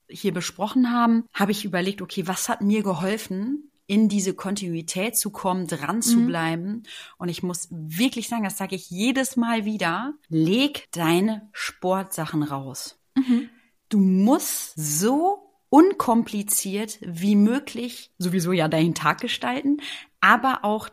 [0.07, 5.29] hier besprochen haben, habe ich überlegt, okay, was hat mir geholfen, in diese Kontinuität zu
[5.29, 6.27] kommen, dran zu mhm.
[6.27, 6.83] bleiben.
[7.17, 12.99] Und ich muss wirklich sagen, das sage ich jedes Mal wieder, leg deine Sportsachen raus.
[13.15, 13.49] Mhm.
[13.89, 19.77] Du musst so unkompliziert wie möglich sowieso ja deinen Tag gestalten,
[20.19, 20.89] aber auch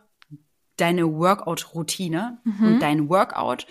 [0.77, 2.67] deine Workout-Routine mhm.
[2.67, 3.67] und dein Workout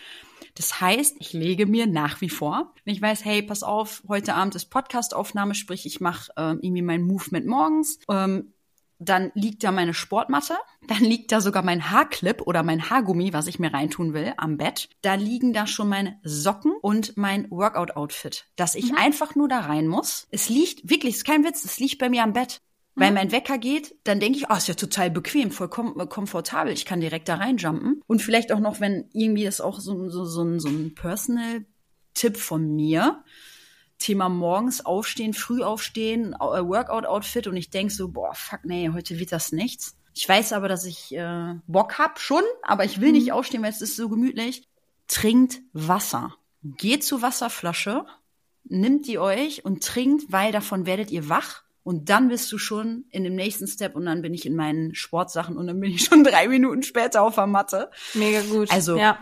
[0.61, 4.35] das heißt, ich lege mir nach wie vor, wenn ich weiß, hey, pass auf, heute
[4.35, 7.97] Abend ist Podcastaufnahme, sprich, ich mache ähm, irgendwie mein Movement morgens.
[8.07, 8.53] Ähm,
[8.99, 10.55] dann liegt da meine Sportmatte,
[10.87, 14.57] dann liegt da sogar mein Haarclip oder mein Haargummi, was ich mir reintun will, am
[14.57, 14.89] Bett.
[15.01, 18.97] Da liegen da schon meine Socken und mein Workout-Outfit, dass ich mhm.
[18.97, 20.27] einfach nur da rein muss.
[20.29, 22.61] Es liegt, wirklich, ist kein Witz, es liegt bei mir am Bett.
[23.01, 23.15] Weil hm?
[23.15, 26.71] mein Wecker geht, dann denke ich, oh, ist ja total bequem, voll kom äh, komfortabel.
[26.71, 28.03] Ich kann direkt da reinjumpen.
[28.05, 32.37] Und vielleicht auch noch, wenn irgendwie das auch so, so, so, ein, so ein Personal-Tipp
[32.37, 33.23] von mir.
[33.97, 39.17] Thema morgens aufstehen, früh aufstehen, äh, Workout-Outfit und ich denk so, boah, fuck, nee, heute
[39.19, 39.97] wird das nichts.
[40.13, 43.15] Ich weiß aber, dass ich äh, Bock hab schon, aber ich will mhm.
[43.15, 44.67] nicht aufstehen, weil es ist so gemütlich.
[45.07, 46.35] Trinkt Wasser.
[46.63, 48.05] Geht zur Wasserflasche,
[48.63, 53.05] nimmt die euch und trinkt, weil davon werdet ihr wach und dann bist du schon
[53.09, 56.05] in dem nächsten Step und dann bin ich in meinen Sportsachen und dann bin ich
[56.05, 57.89] schon drei Minuten später auf der Matte.
[58.13, 58.71] Mega gut.
[58.71, 59.17] Also ja.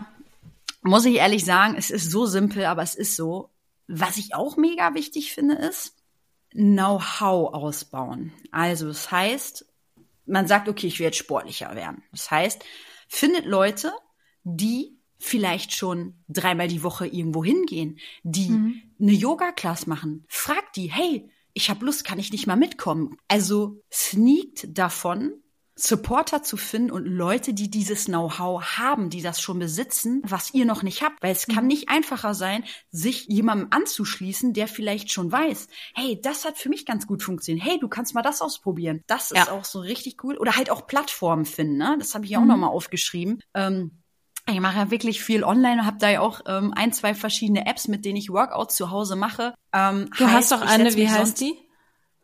[0.82, 3.50] muss ich ehrlich sagen, es ist so simpel, aber es ist so.
[3.92, 5.96] Was ich auch mega wichtig finde, ist
[6.52, 8.32] Know-how ausbauen.
[8.50, 9.66] Also das heißt,
[10.26, 12.02] man sagt, okay, ich will jetzt sportlicher werden.
[12.12, 12.64] Das heißt,
[13.08, 13.92] findet Leute,
[14.44, 18.82] die vielleicht schon dreimal die Woche irgendwo hingehen, die mhm.
[19.00, 20.24] eine Yoga-Class machen.
[20.28, 23.16] Frag die, hey, ich habe Lust, kann ich nicht mal mitkommen?
[23.28, 25.34] Also sneakt davon,
[25.82, 30.64] Supporter zu finden und Leute, die dieses Know-how haben, die das schon besitzen, was ihr
[30.64, 31.22] noch nicht habt.
[31.22, 31.68] Weil es kann mhm.
[31.68, 36.84] nicht einfacher sein, sich jemandem anzuschließen, der vielleicht schon weiß, hey, das hat für mich
[36.86, 37.66] ganz gut funktioniert.
[37.66, 39.02] Hey, du kannst mal das ausprobieren.
[39.06, 39.42] Das ja.
[39.42, 40.36] ist auch so richtig cool.
[40.36, 41.96] Oder halt auch Plattformen finden, ne?
[41.98, 42.48] Das habe ich auch mhm.
[42.48, 43.42] nochmal aufgeschrieben.
[43.54, 43.99] Ähm,
[44.50, 47.66] ich mache ja wirklich viel online und habe da ja auch ähm, ein, zwei verschiedene
[47.66, 49.54] Apps, mit denen ich Workouts zu Hause mache.
[49.72, 51.54] Ähm, du heißt, hast doch eine, wie heißt die?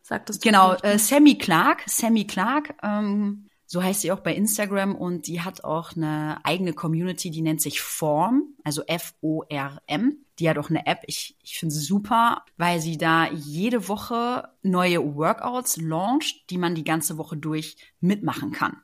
[0.02, 1.82] Sagtest du genau, äh, Sammy Clark.
[1.86, 6.72] Sammy Clark, ähm, so heißt sie auch bei Instagram und die hat auch eine eigene
[6.72, 10.18] Community, die nennt sich Form, also F-O-R-M.
[10.38, 11.02] Die hat auch eine App.
[11.06, 16.74] Ich, ich finde sie super, weil sie da jede Woche neue Workouts launcht, die man
[16.74, 18.76] die ganze Woche durch mitmachen kann.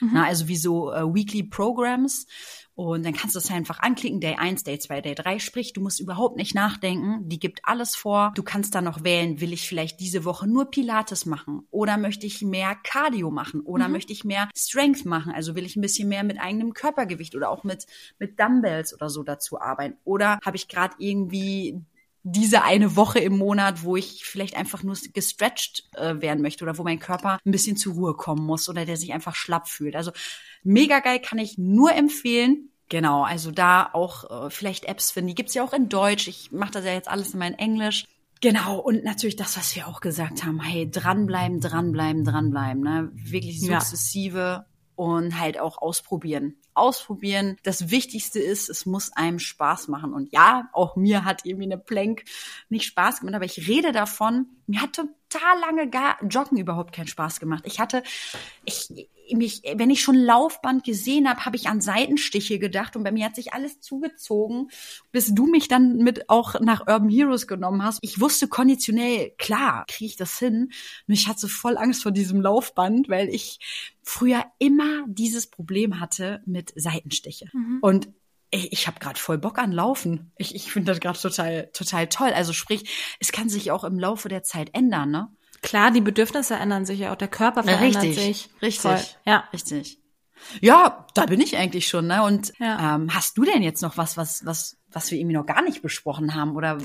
[0.00, 0.10] Mhm.
[0.14, 2.26] Na, also wie so äh, Weekly Programs.
[2.74, 5.38] Und dann kannst du das einfach anklicken, Day 1, Day 2, Day 3.
[5.38, 7.28] Sprich, du musst überhaupt nicht nachdenken.
[7.28, 8.32] Die gibt alles vor.
[8.34, 11.66] Du kannst dann noch wählen, will ich vielleicht diese Woche nur Pilates machen?
[11.70, 13.60] Oder möchte ich mehr Cardio machen?
[13.60, 13.92] Oder mhm.
[13.92, 15.32] möchte ich mehr Strength machen?
[15.32, 17.86] Also will ich ein bisschen mehr mit eigenem Körpergewicht oder auch mit,
[18.18, 19.98] mit Dumbbells oder so dazu arbeiten?
[20.04, 21.82] Oder habe ich gerade irgendwie
[22.22, 26.76] diese eine Woche im Monat, wo ich vielleicht einfach nur gestretched äh, werden möchte oder
[26.76, 29.96] wo mein Körper ein bisschen zur Ruhe kommen muss oder der sich einfach schlapp fühlt.
[29.96, 30.12] Also
[30.62, 32.70] mega geil kann ich nur empfehlen.
[32.88, 35.28] Genau, also da auch äh, vielleicht Apps finden.
[35.28, 36.28] Die gibt's ja auch in Deutsch.
[36.28, 38.06] Ich mache das ja jetzt alles in mein Englisch.
[38.40, 40.60] Genau, und natürlich das, was wir auch gesagt haben.
[40.60, 42.82] Hey, dranbleiben, dranbleiben, dranbleiben.
[42.82, 43.10] Ne?
[43.12, 44.66] Wirklich sukzessive ja.
[45.00, 47.56] Und halt auch ausprobieren ausprobieren.
[47.62, 50.14] Das Wichtigste ist, es muss einem Spaß machen.
[50.14, 52.24] Und ja, auch mir hat irgendwie eine Plank
[52.68, 57.06] nicht Spaß gemacht, aber ich rede davon, mir hat total lange gar Joggen überhaupt keinen
[57.08, 57.64] Spaß gemacht.
[57.66, 58.02] Ich hatte,
[58.64, 58.88] ich,
[59.36, 63.26] mich, wenn ich schon Laufband gesehen habe, habe ich an Seitenstiche gedacht und bei mir
[63.26, 64.68] hat sich alles zugezogen,
[65.12, 67.98] bis du mich dann mit auch nach Urban Heroes genommen hast.
[68.02, 70.72] Ich wusste konditionell, klar, kriege ich das hin.
[71.06, 73.58] Nur ich hatte voll Angst vor diesem Laufband, weil ich
[74.02, 77.46] früher immer dieses Problem hatte mit Seitenstiche.
[77.52, 77.78] Mhm.
[77.80, 78.08] Und
[78.50, 80.32] ich, ich habe gerade voll Bock an Laufen.
[80.36, 82.30] Ich, ich finde das gerade total, total toll.
[82.30, 85.28] Also sprich, es kann sich auch im Laufe der Zeit ändern, ne?
[85.62, 88.48] Klar, die Bedürfnisse ändern sich ja auch, der Körper verändert richtig, sich.
[88.62, 89.00] Richtig, voll.
[89.26, 89.44] ja.
[89.52, 89.98] Richtig.
[90.60, 92.22] Ja, da bin ich eigentlich schon, ne?
[92.22, 92.94] Und Ja.
[92.96, 95.82] ähm, hast du denn jetzt noch was, was, was, was wir irgendwie noch gar nicht
[95.82, 96.56] besprochen haben?
[96.56, 96.78] Oder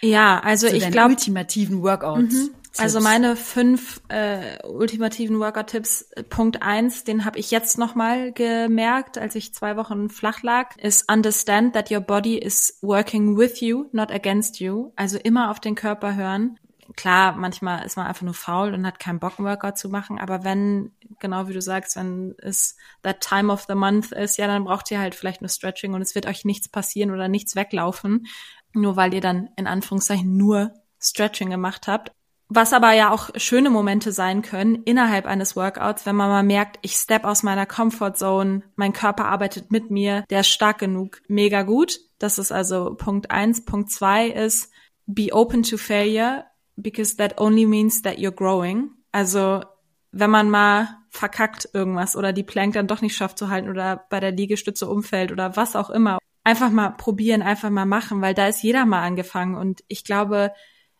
[0.00, 2.50] Ja, also so ich glaube, ultimativen Workouts?
[2.78, 3.04] Also Tipps?
[3.04, 9.34] meine fünf äh, ultimativen Workout-Tipps, äh, Punkt eins, den habe ich jetzt nochmal gemerkt, als
[9.34, 14.10] ich zwei Wochen flach lag, ist understand that your body is working with you, not
[14.10, 14.90] against you.
[14.96, 16.58] Also immer auf den Körper hören.
[16.96, 20.18] Klar, manchmal ist man einfach nur faul und hat keinen Bock, einen Workout zu machen,
[20.18, 24.46] aber wenn, genau wie du sagst, wenn es that time of the month ist, ja,
[24.46, 27.56] dann braucht ihr halt vielleicht nur Stretching und es wird euch nichts passieren oder nichts
[27.56, 28.26] weglaufen,
[28.74, 32.12] nur weil ihr dann in Anführungszeichen nur Stretching gemacht habt.
[32.54, 36.78] Was aber ja auch schöne Momente sein können innerhalb eines Workouts, wenn man mal merkt,
[36.82, 41.22] ich step aus meiner Comfort Zone, mein Körper arbeitet mit mir, der ist stark genug,
[41.28, 41.98] mega gut.
[42.18, 43.64] Das ist also Punkt eins.
[43.64, 44.70] Punkt zwei ist,
[45.06, 46.44] be open to failure,
[46.76, 48.90] because that only means that you're growing.
[49.12, 49.62] Also,
[50.10, 54.06] wenn man mal verkackt irgendwas oder die Plank dann doch nicht schafft zu halten oder
[54.08, 58.34] bei der Liegestütze umfällt oder was auch immer, einfach mal probieren, einfach mal machen, weil
[58.34, 60.52] da ist jeder mal angefangen und ich glaube,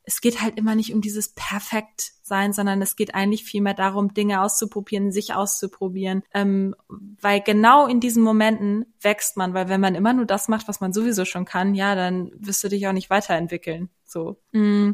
[0.04, 4.14] es geht halt immer nicht um dieses perfekt sein, sondern es geht eigentlich vielmehr darum,
[4.14, 6.74] Dinge auszuprobieren, sich auszuprobieren, ähm,
[7.20, 10.80] weil genau in diesen Momenten wächst man, weil wenn man immer nur das macht, was
[10.80, 13.90] man sowieso schon kann, ja, dann wirst du dich auch nicht weiterentwickeln.
[14.04, 14.40] So.
[14.52, 14.92] Mm.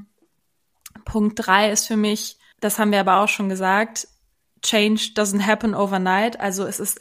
[1.08, 4.06] Punkt drei ist für mich, das haben wir aber auch schon gesagt,
[4.62, 6.38] Change doesn't happen overnight.
[6.38, 6.98] Also es ist,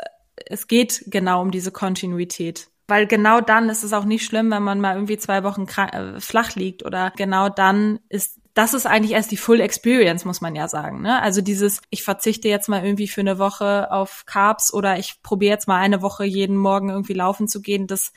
[0.48, 2.70] es geht genau um diese Kontinuität.
[2.88, 6.22] Weil genau dann ist es auch nicht schlimm, wenn man mal irgendwie zwei Wochen äh,
[6.22, 10.56] flach liegt oder genau dann ist das ist eigentlich erst die Full Experience, muss man
[10.56, 11.04] ja sagen.
[11.04, 11.22] Ne?
[11.22, 15.52] Also dieses, ich verzichte jetzt mal irgendwie für eine Woche auf Carbs oder ich probiere
[15.52, 18.14] jetzt mal eine Woche jeden Morgen irgendwie laufen zu gehen, das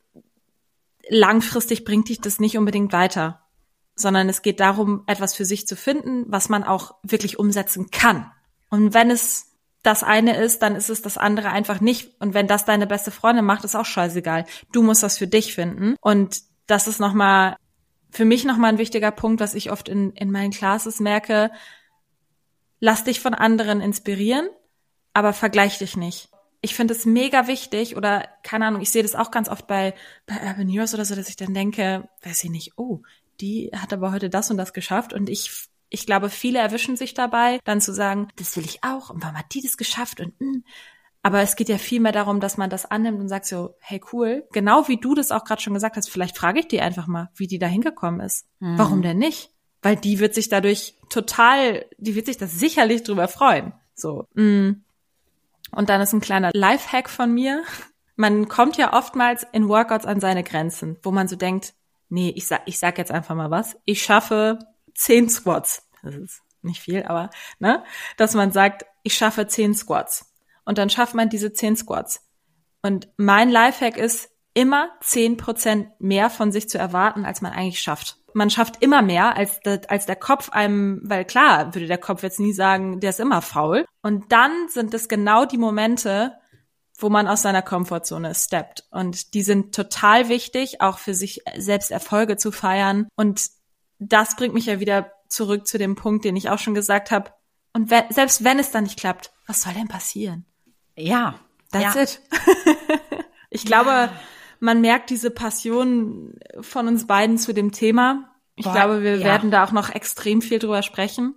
[1.10, 3.39] langfristig bringt dich das nicht unbedingt weiter.
[4.00, 8.30] Sondern es geht darum, etwas für sich zu finden, was man auch wirklich umsetzen kann.
[8.70, 9.50] Und wenn es
[9.82, 12.20] das eine ist, dann ist es das andere einfach nicht.
[12.20, 14.44] Und wenn das deine beste Freundin macht, ist auch scheißegal.
[14.72, 15.96] Du musst das für dich finden.
[16.00, 17.56] Und das ist nochmal,
[18.10, 21.50] für mich nochmal ein wichtiger Punkt, was ich oft in, in meinen Classes merke.
[22.78, 24.48] Lass dich von anderen inspirieren,
[25.12, 26.28] aber vergleich dich nicht.
[26.62, 29.94] Ich finde es mega wichtig oder keine Ahnung, ich sehe das auch ganz oft bei,
[30.26, 33.00] bei Urban Heroes oder so, dass ich dann denke, weiß ich nicht, oh,
[33.40, 37.14] die hat aber heute das und das geschafft und ich ich glaube, viele erwischen sich
[37.14, 40.40] dabei, dann zu sagen, das will ich auch und warum hat die das geschafft und
[40.40, 40.60] mh.
[41.22, 44.00] aber es geht ja viel mehr darum, dass man das annimmt und sagt so, hey
[44.12, 47.08] cool, genau wie du das auch gerade schon gesagt hast, vielleicht frage ich die einfach
[47.08, 48.46] mal, wie die da hingekommen ist.
[48.60, 48.78] Mhm.
[48.78, 49.50] Warum denn nicht?
[49.82, 53.72] Weil die wird sich dadurch total, die wird sich das sicherlich drüber freuen.
[53.94, 54.26] So.
[54.34, 54.82] mm.
[55.72, 57.62] Und dann ist ein kleiner Lifehack von mir.
[58.16, 61.74] Man kommt ja oftmals in Workouts an seine Grenzen, wo man so denkt,
[62.10, 63.76] nee, ich sag, ich sag jetzt einfach mal was.
[63.84, 64.58] Ich schaffe
[64.94, 65.88] zehn Squats.
[66.02, 67.82] Das ist nicht viel, aber, ne?
[68.16, 70.30] Dass man sagt, ich schaffe zehn Squats.
[70.64, 72.28] Und dann schafft man diese zehn Squats.
[72.82, 77.80] Und mein Lifehack ist, immer zehn Prozent mehr von sich zu erwarten, als man eigentlich
[77.80, 78.16] schafft.
[78.32, 82.40] Man schafft immer mehr, als, als der Kopf einem, weil klar, würde der Kopf jetzt
[82.40, 83.84] nie sagen, der ist immer faul.
[84.02, 86.34] Und dann sind es genau die Momente,
[87.02, 88.84] wo man aus seiner Komfortzone steppt.
[88.90, 93.08] Und die sind total wichtig, auch für sich selbst Erfolge zu feiern.
[93.16, 93.50] Und
[93.98, 97.30] das bringt mich ja wieder zurück zu dem Punkt, den ich auch schon gesagt habe.
[97.72, 100.44] Und wenn, selbst wenn es dann nicht klappt, was soll denn passieren?
[100.96, 101.38] Ja.
[101.70, 102.02] That's ja.
[102.02, 102.20] it.
[103.50, 104.10] ich glaube,
[104.58, 108.30] man merkt diese Passion von uns beiden zu dem Thema.
[108.56, 109.24] Ich Boah, glaube, wir ja.
[109.24, 111.34] werden da auch noch extrem viel drüber sprechen.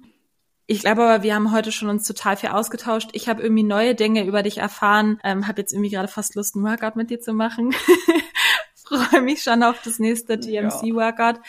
[0.65, 3.09] Ich glaube aber, wir haben heute schon uns total viel ausgetauscht.
[3.13, 5.19] Ich habe irgendwie neue Dinge über dich erfahren.
[5.23, 7.73] Ähm, habe jetzt irgendwie gerade fast Lust, einen Workout mit dir zu machen.
[8.75, 11.39] Freue mich schon auf das nächste TMC-Workout.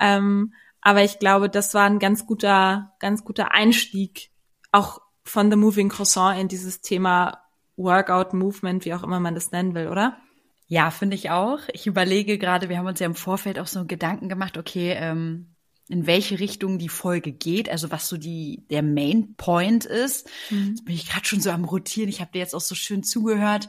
[0.00, 4.30] Ähm, aber ich glaube, das war ein ganz guter, ganz guter Einstieg,
[4.70, 7.40] auch von The Moving Croissant in dieses Thema
[7.76, 10.18] Workout, Movement, wie auch immer man das nennen will, oder?
[10.66, 11.60] Ja, finde ich auch.
[11.72, 15.53] Ich überlege gerade, wir haben uns ja im Vorfeld auch so Gedanken gemacht, okay, ähm,
[15.88, 20.28] in welche Richtung die Folge geht, also was so die der Main Point ist.
[20.70, 22.08] Jetzt bin ich gerade schon so am rotieren.
[22.08, 23.68] Ich habe dir jetzt auch so schön zugehört.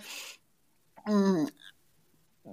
[1.06, 1.46] Mm,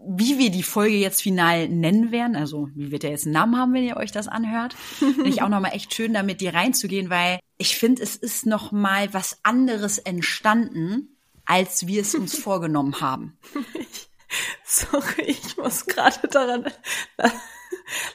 [0.08, 3.56] Wie wir die Folge jetzt final nennen werden, also wie wird der jetzt einen Namen
[3.56, 7.08] haben, wenn ihr euch das anhört, finde ich auch nochmal echt schön, damit dir reinzugehen,
[7.08, 13.00] weil ich finde, es ist noch mal was anderes entstanden, als wir es uns vorgenommen
[13.00, 13.38] haben.
[14.64, 16.64] Sorry, ich muss gerade daran.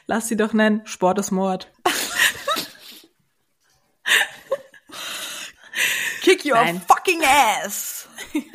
[0.06, 0.82] Lass sie doch nennen.
[0.84, 1.70] Sport ist Mord.
[6.22, 6.82] Kick your Nein.
[6.86, 8.08] fucking ass!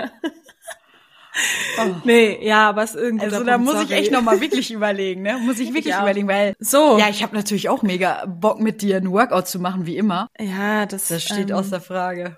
[2.03, 3.26] Nee, ja, aber es irgendwie.
[3.26, 5.38] Also da muss ich echt noch mal wirklich überlegen, ne?
[5.39, 6.99] Muss ich wirklich Ich überlegen, weil So.
[6.99, 10.30] ja, ich habe natürlich auch mega Bock mit dir ein Workout zu machen, wie immer.
[10.39, 12.38] Ja, das, Das steht ähm, außer Frage.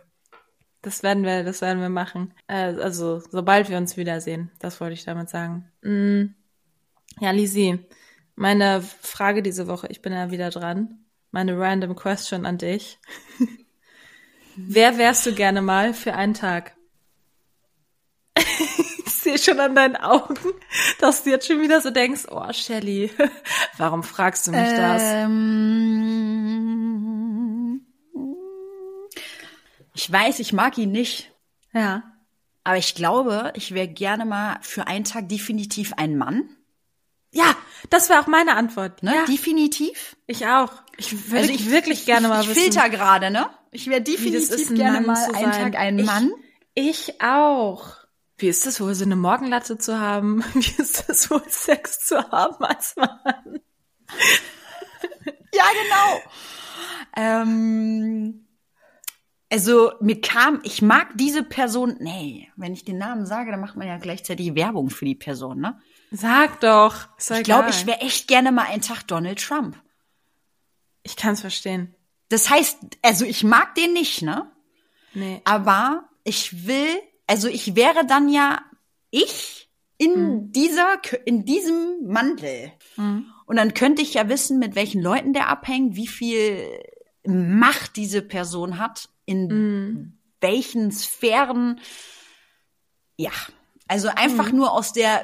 [0.82, 2.34] Das werden wir, das werden wir machen.
[2.48, 4.52] Äh, also, sobald wir uns wiedersehen.
[4.60, 5.70] Das wollte ich damit sagen.
[5.82, 6.28] Mm.
[7.20, 7.80] Ja, Lisi,
[8.36, 11.06] meine Frage diese Woche, ich bin ja wieder dran.
[11.32, 13.00] Meine random question an dich.
[14.56, 16.76] Wer wärst du gerne mal für einen Tag?
[18.38, 20.36] ich sehe schon an deinen Augen,
[21.00, 23.12] dass du jetzt schon wieder so denkst, oh Shelly,
[23.78, 25.02] warum fragst du mich das?
[25.04, 25.36] Ähm,
[29.94, 31.32] ich weiß, ich mag ihn nicht,
[31.74, 32.04] Ja.
[32.64, 36.50] aber ich glaube, ich wäre gerne mal für einen Tag definitiv ein Mann.
[37.36, 37.56] Ja,
[37.90, 39.04] das war auch meine Antwort.
[39.04, 39.14] Ne?
[39.14, 40.16] Ja, Definitiv.
[40.26, 40.72] ich auch.
[40.98, 42.62] Ich würde wirklich gerne mal ich wissen.
[42.72, 43.50] filter gerade, ne?
[43.72, 45.52] Ich wäre definitiv ein gerne Mann mal einen.
[45.52, 46.32] Tag ein Ich- Mann.
[46.74, 47.96] Ich auch.
[48.38, 50.44] Wie ist das wohl, so eine Morgenlatte zu haben?
[50.54, 53.60] Wie ist das wohl, Sex zu haben als Mann?
[55.54, 56.22] Ja, genau.
[57.18, 58.46] Ähm,
[59.52, 63.76] also mir kam, ich mag diese Person, nee, wenn ich den Namen sage, dann macht
[63.78, 65.80] man ja gleichzeitig Werbung für die Person, ne?
[66.12, 67.08] Sag doch.
[67.18, 69.82] Ich glaube, ich wäre echt gerne mal einen Tag Donald Trump.
[71.04, 71.94] Ich kann's verstehen.
[72.30, 74.52] Das heißt, also ich mag den nicht, ne?
[75.14, 75.42] Nee.
[75.46, 78.62] Aber ich will, also ich wäre dann ja
[79.12, 82.72] ich in dieser, in diesem Mantel.
[83.46, 86.84] Und dann könnte ich ja wissen, mit welchen Leuten der abhängt, wie viel
[87.26, 91.80] Macht diese Person hat, in welchen Sphären.
[93.18, 93.32] Ja,
[93.88, 95.24] also einfach nur aus der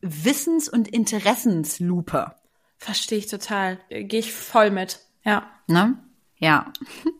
[0.00, 2.34] Wissens- und Interessenslupe.
[2.78, 3.78] Verstehe ich total.
[3.88, 5.00] Gehe ich voll mit.
[5.24, 5.48] Ja.
[5.66, 5.98] Ne?
[6.38, 6.72] Ja.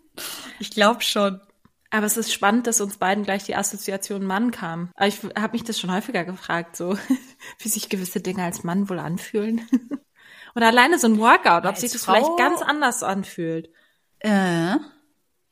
[0.59, 1.41] Ich glaube schon.
[1.89, 4.91] Aber es ist spannend, dass uns beiden gleich die Assoziation Mann kam.
[4.95, 6.99] Aber ich habe mich das schon häufiger gefragt, so
[7.59, 9.66] wie sich gewisse Dinge als Mann wohl anfühlen.
[10.55, 13.70] Oder alleine so ein Workout, ob Als sich das Frau- vielleicht ganz anders anfühlt.
[14.18, 14.76] Äh,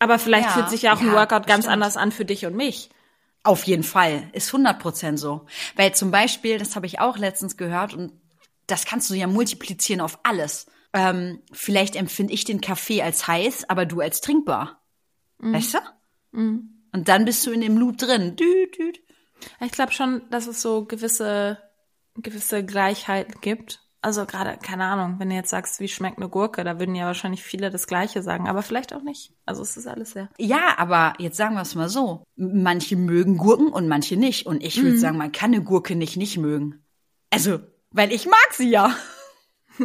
[0.01, 1.72] Aber vielleicht Ja, fühlt sich ja auch ein ja, Workout ganz bestimmt.
[1.72, 2.91] anders an für dich und mich.
[3.49, 4.29] Auf jeden Fall.
[4.35, 5.47] Ist 100 Prozent so.
[5.75, 8.13] Weil zum Beispiel, das habe ich auch letztens gehört und
[8.67, 10.67] das kannst du ja multiplizieren auf alles.
[10.93, 14.85] Ähm, vielleicht empfinde ich den Kaffee als heiß, aber du als trinkbar.
[15.55, 15.79] Weißt du?
[16.93, 18.37] Und dann bist du in dem Loop drin.
[18.37, 19.01] Düt, düt.
[19.65, 21.57] Ich glaube schon, dass es so gewisse,
[22.17, 23.81] gewisse Gleichheiten gibt.
[24.01, 27.07] Also gerade, keine Ahnung, wenn du jetzt sagst, wie schmeckt eine Gurke, da würden ja
[27.07, 29.33] wahrscheinlich viele das Gleiche sagen, aber vielleicht auch nicht.
[29.45, 30.29] Also es ist alles sehr.
[30.39, 32.23] Ja, aber jetzt sagen wir es mal so.
[32.37, 34.47] Manche mögen Gurken und manche nicht.
[34.47, 36.85] Und ich würde sagen, man kann eine Gurke nicht nicht mögen.
[37.31, 37.59] Also,
[37.91, 38.95] weil ich mag sie ja.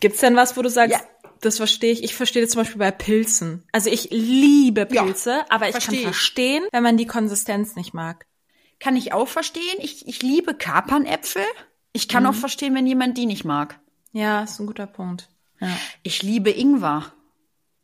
[0.00, 1.00] Gibt's denn was, wo du sagst, Ja.
[1.40, 2.04] das verstehe ich?
[2.04, 3.64] Ich verstehe das zum Beispiel bei Pilzen.
[3.72, 7.94] Also ich liebe Ja, Pilze, aber ich versteh kann verstehen, wenn man die Konsistenz nicht
[7.94, 8.26] mag.
[8.80, 9.78] Kann ich auch verstehen.
[9.78, 11.42] Ich, ich liebe Kapernäpfel.
[11.98, 13.80] Ich kann auch verstehen, wenn jemand die nicht mag.
[14.12, 15.28] Ja, ist ein guter Punkt.
[15.60, 15.76] Ja.
[16.04, 17.12] Ich liebe Ingwer.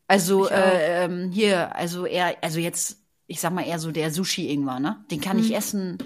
[0.07, 4.79] Also äh, ähm, hier, also eher, also jetzt, ich sag mal eher so der Sushi-Ingwer,
[4.79, 5.05] ne?
[5.11, 5.99] Den kann ich essen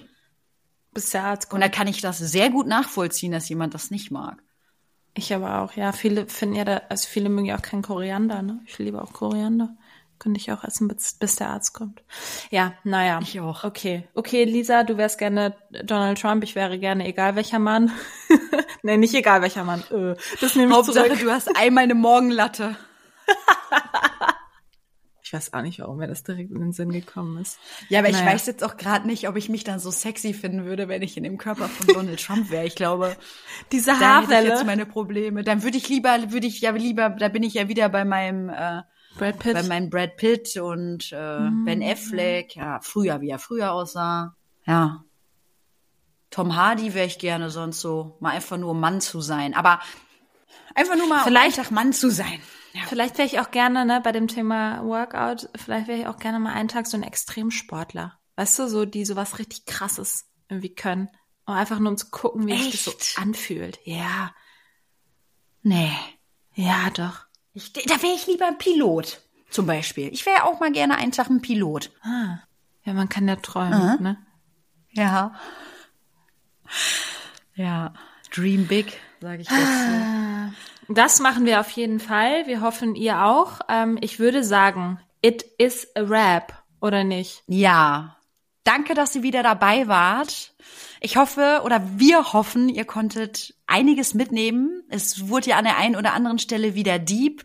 [0.94, 1.64] Bis der Arzt und kommt.
[1.64, 4.42] da kann ich das sehr gut nachvollziehen, dass jemand das nicht mag.
[5.14, 5.92] Ich aber auch, ja.
[5.92, 8.60] Viele finden ja da, also viele mögen ja auch keinen Koriander, ne?
[8.64, 9.76] Ich liebe auch Koriander.
[10.18, 12.02] Könnte ich auch essen, bis, bis der Arzt kommt.
[12.50, 13.20] Ja, naja.
[13.22, 13.62] Ich auch.
[13.64, 14.08] Okay.
[14.14, 17.92] Okay, Lisa, du wärst gerne Donald Trump, ich wäre gerne egal welcher Mann.
[18.82, 19.82] nee, nicht egal welcher Mann.
[19.90, 21.20] Äh, das nehme ich Hauptsache, zurück.
[21.20, 22.76] du hast einmal eine Morgenlatte.
[25.22, 27.58] Ich weiß auch nicht, warum mir das direkt in den Sinn gekommen ist.
[27.90, 28.32] Ja, aber ich Naja.
[28.32, 31.18] weiß jetzt auch gerade nicht, ob ich mich dann so sexy finden würde, wenn ich
[31.18, 32.64] in dem Körper von Donald Trump wäre.
[32.64, 33.14] Ich glaube,
[33.72, 34.48] Diese da hätte ich Haarwelle.
[34.48, 35.44] jetzt meine Probleme.
[35.44, 38.48] Dann würde ich lieber, würde ich ja lieber, da bin ich ja wieder bei meinem
[38.48, 38.80] äh,
[39.18, 39.54] Brad Pitt.
[39.54, 44.34] bei meinem Brad Pitt und äh, Ben Affleck, ja, früher, wie er früher aussah.
[44.66, 45.04] Ja.
[46.30, 49.54] Tom Hardy wäre ich gerne sonst so, mal einfach nur Mann zu sein.
[49.54, 49.80] Aber
[50.74, 52.40] einfach nur mal Vielleicht- einfach Mann zu sein.
[52.74, 52.82] Ja.
[52.86, 56.38] Vielleicht wäre ich auch gerne, ne, bei dem Thema Workout, vielleicht wäre ich auch gerne
[56.38, 58.18] mal einen Tag so ein Extremsportler.
[58.36, 61.08] Weißt du, so, die sowas richtig krasses irgendwie können.
[61.46, 63.04] Und einfach nur um zu gucken, wie sich das Echt?
[63.16, 63.80] so anfühlt.
[63.84, 64.32] Ja.
[65.62, 65.90] Nee.
[66.54, 67.26] Ja, doch.
[67.52, 69.20] Ich, da wäre ich lieber ein Pilot,
[69.50, 70.12] zum Beispiel.
[70.12, 71.90] Ich wäre auch mal gerne einen Tag ein Pilot.
[72.02, 72.38] Ah.
[72.84, 74.16] Ja, man kann ja träumen, ne?
[74.92, 75.34] Ja.
[77.54, 77.92] Ja.
[78.30, 80.54] Dream big, sage ich dazu.
[80.88, 82.46] Das machen wir auf jeden Fall.
[82.46, 83.60] Wir hoffen, ihr auch.
[83.68, 87.42] Ähm, ich würde sagen, it is a rap, oder nicht?
[87.46, 88.16] Ja.
[88.68, 90.54] Danke, dass ihr wieder dabei wart.
[91.00, 94.82] Ich hoffe oder wir hoffen, ihr konntet einiges mitnehmen.
[94.90, 97.44] Es wurde ja an der einen oder anderen Stelle wieder deep.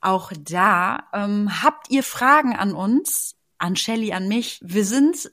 [0.00, 4.58] Auch da ähm, habt ihr Fragen an uns, an Shelly, an mich.
[4.64, 5.30] Wir sind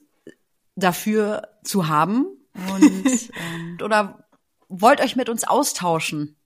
[0.76, 4.28] dafür zu haben und ähm, oder
[4.68, 6.36] wollt euch mit uns austauschen.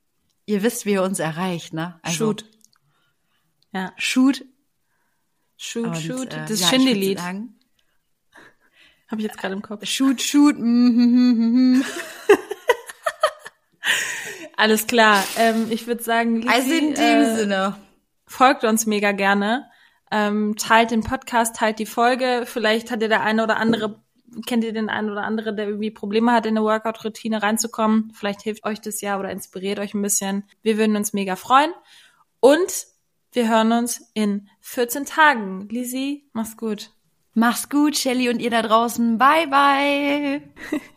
[0.46, 2.00] Ihr wisst, wie ihr uns erreicht, ne?
[2.08, 2.46] Shoot.
[3.72, 3.92] Ja.
[3.98, 4.42] Shoot
[5.58, 6.32] Shoot, Und, shoot.
[6.32, 7.55] äh, das ja, sagen,
[9.08, 9.84] Habe ich jetzt gerade im Kopf.
[9.86, 10.58] Shoot, shoot.
[10.58, 11.84] Mm, mm, mm.
[14.56, 15.22] Alles klar.
[15.36, 17.76] Ähm, ich würde sagen, Lizzie, Also in dem äh, Sinne.
[18.26, 19.70] folgt uns mega gerne.
[20.10, 22.44] Ähm, teilt den Podcast, teilt die Folge.
[22.46, 24.02] Vielleicht hat ihr der eine oder andere,
[24.46, 28.12] kennt ihr den einen oder andere, der irgendwie Probleme hat, in eine Workout-Routine reinzukommen.
[28.14, 30.44] Vielleicht hilft euch das ja oder inspiriert euch ein bisschen.
[30.62, 31.72] Wir würden uns mega freuen.
[32.40, 32.86] Und
[33.32, 35.68] wir hören uns in 14 Tagen.
[35.68, 36.95] Lisi, mach's gut.
[37.38, 39.18] Mach's gut, Shelly und ihr da draußen.
[39.18, 40.40] Bye, bye.